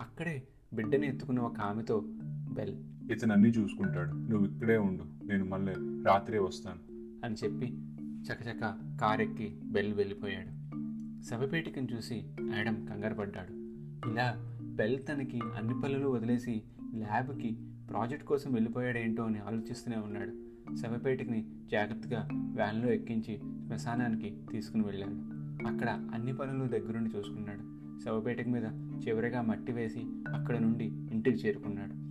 అక్కడే 0.00 0.42
బిడ్డని 0.74 1.06
ఎత్తుకున్న 1.06 1.40
ఒక 1.40 1.60
ఆమెతో 1.60 2.04
బెల్ 2.52 2.74
ఇతను 3.12 3.32
అన్నీ 3.32 3.48
చూసుకుంటాడు. 3.48 4.12
నువ్వు 4.12 4.46
ఇక్కడే 4.46 4.76
ఉండు. 4.76 5.26
నేను 5.26 5.44
మళ్ళీ 5.44 5.72
రాత్రే 6.04 6.38
వస్తాను. 6.38 6.80
అని 7.26 7.34
చెప్పి 7.44 7.66
చకచక 8.22 8.60
కారెక్కి 9.00 9.60
బెల్ 9.64 9.94
వెళ్ళిపోయాడు. 9.94 10.48
శవపేటికను 11.22 11.88
చూసి 11.96 12.36
యాడమ్ 12.56 12.88
కంగారు 12.88 13.14
పడ్డాడు. 13.14 13.52
ఇలా 14.10 14.58
బెల్ 14.62 14.98
తనకి 15.08 15.40
అన్ని 15.56 15.80
పనులు 15.80 16.08
వదిలేసి 16.08 16.62
ల్యాబ్కి 16.94 17.58
ప్రాజెక్ట్ 17.90 18.26
కోసం 18.26 18.52
వెళ్ళిపోయాడేంటో 18.52 19.22
అని 19.22 19.38
ఆలోచిస్తూనే 19.38 19.96
ఉన్నాడు. 19.96 20.32
శవపేటికని 20.76 21.46
జాగ్రత్తగా 21.70 22.28
వ్యాన్లో 22.34 22.92
ఎక్కించి 22.92 23.38
శ్మశానానికి 23.38 24.36
తీసుకుని 24.50 24.84
వెళ్ళాడు. 24.84 25.33
అక్కడ 25.66 25.88
అన్ని 26.14 26.34
పనులు 26.34 26.68
దగ్గరుండి 26.68 27.18
చూసుకున్నాడు. 27.18 27.74
శవపేటిక 28.04 28.48
మీద 28.48 28.64
చివరిగా 29.08 29.42
మట్టి 29.42 29.72
వేసి 29.72 30.02
అక్కడ 30.34 30.58
నుండి 30.58 30.84
ఇంటికి 30.84 31.36
చేరుకున్నాడు. 31.36 32.04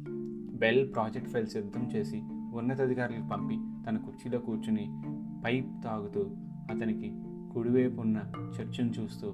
బెల్ 0.58 0.94
ప్రాజెక్ట్ 0.94 1.30
ఫైల్ 1.30 1.48
సిద్ధం 1.48 1.92
చేసి 1.96 2.22
ఉన్నతాధికారులకు 2.54 3.28
పంపి 3.28 3.56
తన 3.88 3.98
కుర్చీలో 3.98 4.40
కూర్చుని 4.40 5.02
పైప్ 5.46 5.84
తాగుతూ 5.84 6.32
అతనికి 6.70 7.14
కుడివైపు 7.54 8.02
ఉన్న 8.02 8.18
చర్చను 8.62 8.92
చూస్తూ 8.92 9.34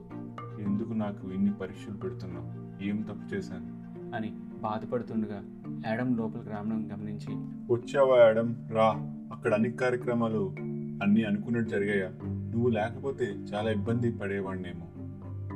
ఎందుకు 0.60 0.94
నాకు 0.94 1.32
ఇన్ని 1.32 1.54
పరీక్షలు 1.54 1.98
పెడుతున్నావు? 1.98 2.84
ఏం 2.84 3.02
తప్పు 3.02 3.36
చేశాను? 3.36 3.80
అని 4.16 4.30
బాధపడుతుండగా 4.64 5.44
యాడమ్ 5.88 6.18
లోపలికి 6.18 6.50
రావడం 6.50 6.90
గమనించి 6.94 7.36
వచ్చావా 7.74 8.18
యాడమ్? 8.18 8.56
రా. 8.72 8.90
అక్కడ 9.34 9.54
అన్ని 9.54 9.72
కార్యక్రమాలు 9.72 10.56
అన్నీ 11.04 11.24
అనుకున్నట్టు 11.24 11.70
జరిగాయా? 11.70 12.29
నువ్వు 12.50 12.70
లేకపోతే 12.70 13.26
చాలా 13.26 13.72
ఇబ్బంది 13.72 14.12
పడేవాడినేమో 14.12 14.88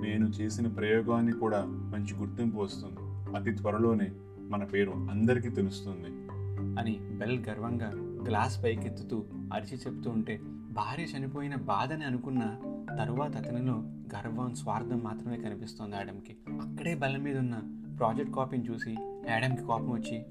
నేను 0.01 0.25
చేసిన 0.25 0.67
ప్రయోగాన్ని 0.67 1.31
కూడా 1.31 1.65
మంచి 1.65 2.15
గుర్తింపు 2.15 2.57
వస్తుంది. 2.57 2.97
అతి 3.37 3.51
త్వరలోనే 3.51 4.11
మన 4.39 4.63
పేరు 4.63 4.91
అందరికీ 4.91 5.49
తెలుస్తుంది. 5.49 6.07
అని 6.81 6.97
బెల్ 7.11 7.45
గర్వంగా 7.49 7.91
గ్లాస్ 8.27 8.63
పైకెత్తుతూ 8.63 9.23
అరిచి 9.53 9.77
చెప్తూ 9.87 10.09
ఉంటే 10.09 10.39
భార్య 10.71 11.03
చనిపోయిన 11.03 11.55
బాధని 11.55 12.03
అనుకున్న 12.03 12.39
తరువాత 12.99 13.37
అతనిలో 13.37 13.73
గర్వం 14.15 14.55
స్వార్థం 14.55 15.01
మాత్రమే 15.03 15.37
కనిపిస్తోంది 15.37 15.95
యాడమ్కి 15.95 16.37
అక్కడే 16.53 16.95
బల్ల 16.95 17.17
మీద 17.17 17.37
ఉన్న 17.37 17.61
ప్రాజెక్ట్ 17.99 18.33
కాపీని 18.33 18.69
చూసి 18.69 18.95
యాడమ్కి 19.29 19.63
కోపం 19.63 19.89
వచ్చి 19.89 20.25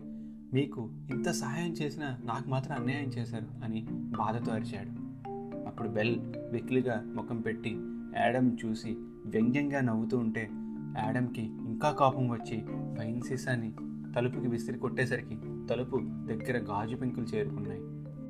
మీకు 0.55 0.91
ఇంత 1.11 1.31
సహాయం 1.31 1.73
చేసినా 1.73 2.19
నాకు 2.25 2.51
మాత్రం 2.51 2.77
అన్యాయం 2.77 3.09
చేశారు 3.09 3.65
అని 3.65 3.87
బాధతో 3.91 4.53
అరిచాడు. 4.53 5.02
అప్పుడు 5.73 5.89
బెల్ 5.89 6.17
వెకిలిగా 6.53 7.03
ముఖం 7.15 7.41
పెట్టి 7.41 7.71
యాడమ్ 8.17 8.57
చూసి 8.65 8.97
వ్యంగ్యంగా 9.27 9.81
నవ్వుతూ 9.81 10.19
ఉంటే 10.19 10.49
యాడమ్కి 10.99 11.43
ఇంకా 11.43 11.91
కోపం 11.91 12.29
వచ్చి 12.29 12.57
వైన్ 12.71 13.23
సీసాని 13.23 13.73
తలుపుకి 14.17 14.49
విసిరి 14.49 14.79
కొట్టేసరికి 14.79 15.37
తలుపు 15.71 15.97
దగ్గర 16.03 16.59
గాజు 16.59 16.97
పెంకులు 16.97 17.25
చేరుకున్నాయి. 17.25 17.81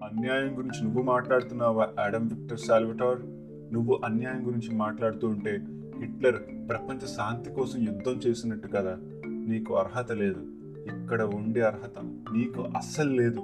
అన్యాయం 0.05 0.59
గురించి 0.59 0.85
నువ్వు 0.85 1.02
మాట్లాడుతున్నావా 1.02 1.88
యాడమ్ 1.98 2.31
విక్టర్ 2.33 2.59
సాల్వటార్? 2.59 3.18
నువ్వు 3.74 4.00
అన్యాయం 4.05 4.46
గురించి 4.46 4.74
మాట్లాడుతూ 4.76 5.28
ఉంటే 5.28 5.50
హిట్లర్ 5.98 6.68
ప్రపంచ 6.68 6.98
శాంతి 6.98 7.50
కోసం 7.50 7.78
యుద్ధం 7.78 8.12
చేసినట్టు 8.12 8.68
కదా? 8.68 8.98
నీకు 9.26 9.74
అర్హత 9.74 10.12
లేదు. 10.12 10.40
ఇక్కడ 11.02 11.22
ఉండే 11.22 11.61
అర్హత 11.61 11.98
నీకు 12.33 12.62
అస్సలు 12.62 13.11
లేదు. 13.11 13.40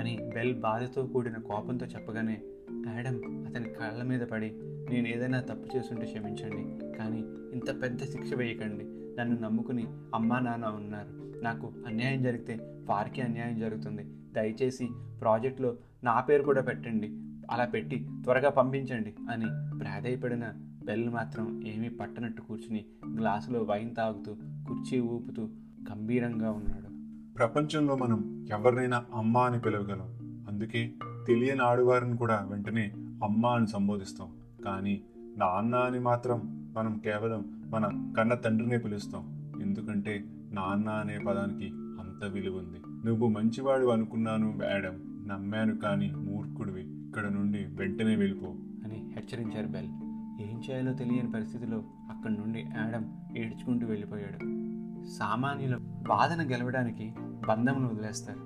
అని 0.00 0.18
బెల్ 0.34 0.54
బాధతో 0.54 1.02
కూడిన 1.02 1.36
కోపంతో 1.36 1.86
చెప్పగానే 1.86 2.42
యాడమ్ 2.86 3.46
అతని 3.46 3.68
కాళ్ళ 3.68 4.02
మీద 4.02 4.20
పడి 4.20 4.52
నేను 4.90 5.08
ఏదైనా 5.08 5.40
తప్పు 5.40 5.76
చేస్తుంటే 5.76 6.06
క్షమించండి 6.06 6.96
కానీ 6.96 7.18
ఇంత 7.52 7.82
పెద్ద 7.82 8.04
శిక్ష 8.04 8.34
వేయకండి. 8.34 8.84
నన్ను 9.20 9.40
నమ్ముకుని 9.40 9.84
అమ్మా 10.14 10.38
నాన్న 10.38 10.66
ఉన్నారు. 10.66 11.40
నాకు 11.44 11.72
అన్యాయం 11.86 12.22
జరిగితే 12.22 12.84
వారికి 12.88 13.22
అన్యాయం 13.22 13.58
జరుగుతుంది. 13.58 14.04
దయచేసి 14.32 14.88
ప్రాజెక్ట్లో 15.20 15.76
నా 16.04 16.20
పేరు 16.20 16.42
కూడా 16.42 16.62
పెట్టండి. 16.62 17.08
అలా 17.50 17.64
పెట్టి 17.64 18.06
త్వరగా 18.24 18.50
పంపించండి 18.50 19.14
అని 19.30 19.78
ప్రాధేయపడిన 19.78 20.52
బెల్ 20.84 21.08
మాత్రం 21.08 21.64
ఏమీ 21.66 21.88
పట్టనట్టు 21.88 22.42
కూర్చుని 22.42 22.84
గ్లాసులో 23.14 23.62
వైన్ 23.62 23.96
తాగుతూ 23.96 24.36
కుర్చీ 24.68 25.00
ఊపుతూ 25.00 25.42
గంభీరంగా 25.90 26.50
ఉన్నాడు. 26.50 26.84
ప్రపంచంలో 27.34 27.96
మనం 27.96 28.46
ఎవరినైనా 28.50 29.04
అమ్మ 29.14 29.38
అని 29.38 29.60
పిలవగలం. 29.60 30.14
అందుకే 30.48 30.92
తెలియని 31.26 31.62
ఆడవారిని 31.62 32.16
కూడా 32.16 32.46
వెంటనే 32.50 32.92
అమ్మ 32.96 33.46
అని 33.46 33.66
సంబోధిస్తాం. 33.66 34.28
కానీ 34.64 35.02
నాన్న 35.36 35.74
అని 35.74 36.00
మాత్రం 36.00 36.70
మనం 36.76 36.98
కేవలం 36.98 37.62
మన 37.70 38.14
కన్న 38.18 38.34
తండ్రినే 38.34 38.78
పిలుస్తాం. 38.78 39.52
ఎందుకంటే 39.62 40.24
నాన్న 40.52 40.88
అనే 40.88 41.18
పదానికి 41.18 41.68
అంత 41.74 42.24
విలువ 42.24 42.58
ఉంది. 42.58 43.06
నువ్వు 43.06 43.28
మంచివాడు 43.28 43.86
అనుకున్నాను 43.86 44.52
మేడం. 44.52 45.26
నమ్మాను 45.28 45.76
కానీ 45.76 46.10
మూర్ఖుడివి. 46.10 47.08
ఇక్కడ 47.08 47.26
నుండి 47.26 47.58
వెంటనే 47.58 48.16
వెళ్ళిపో. 48.16 48.46
అని 48.84 49.12
హెచ్చరించారు 49.16 49.66
బెల్. 49.66 49.88
ఏం 50.50 50.62
చేయాలో 50.70 50.92
తెలియని 50.92 51.32
పరిస్థితిలో 51.32 51.84
అక్కడి 52.10 52.34
నుండి 52.34 52.60
యాడమ్ 52.60 53.38
ఏడ్చుకుంటూ 53.38 53.86
వెళ్ళిపోయాడు. 53.86 54.38
సామాన్యుల 55.18 55.76
బాధను 56.08 56.42
గెలవడానికి 56.42 57.14
బంధమును 57.48 57.88
వదిలేస్తారు. 57.88 58.38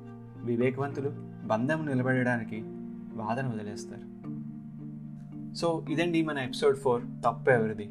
వివేకవంతులు 0.44 1.27
బంధం 1.48 1.86
నిలబడడానికి 1.86 2.62
వాదన 3.14 3.46
వదిలేస్తారు. 3.46 4.18
సో 5.54 5.84
ఇదండి 5.90 6.22
మన 6.22 6.38
ఎపిసోడ్ 6.38 6.76
ఫోర్ 6.76 7.02
తప్పు 7.26 7.50
ఎవరిది? 7.50 7.90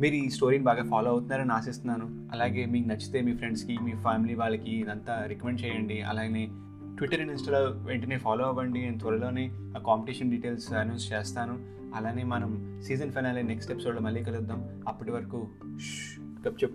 మీరు 0.00 0.14
ఈ 0.14 0.28
స్టోరీని 0.28 0.64
బాగా 0.64 0.84
ఫాలో 0.84 1.10
అవుతున్నారని 1.10 1.52
ఆశిస్తున్నాను. 1.52 2.28
అలాగే 2.32 2.66
మీకు 2.66 2.88
నచ్చితే 2.88 3.20
మీ 3.20 3.34
ఫ్రెండ్స్కి 3.34 3.78
మీ 3.78 3.92
ఫ్యామిలీ 3.92 4.34
వాళ్ళకి 4.34 4.70
ఇదంతా 4.70 5.24
రికమెండ్ 5.26 5.60
చేయండి. 5.60 6.00
అలాగే 6.00 6.48
ట్విట్టర్ 6.96 7.20
అండ్ 7.20 7.32
ఇన్స్టాలో 7.32 7.64
వెంటనే 7.64 8.18
ఫాలో 8.18 8.44
అవ్వండి. 8.44 8.80
నేను 8.80 8.98
త్వరలోనే 8.98 9.50
ఆ 9.78 9.82
కాంపిటీషన్ 9.86 10.30
డీటెయిల్స్ 10.30 10.72
అనౌన్స్ 10.72 11.12
చేస్తాను. 11.12 11.58
అలానే 11.94 12.22
మనం 12.22 12.80
సీజన్ 12.84 13.12
ఫైనల్ 13.12 13.46
నెక్స్ట్ 13.46 13.72
ఎపిసోడ్లో 13.72 14.00
మళ్ళీ 14.00 14.22
కలుద్దాం. 14.22 14.82
అప్పటి 14.88 15.10
వరకు 15.10 15.48
గప్ 16.48 16.64
చెప్. 16.64 16.74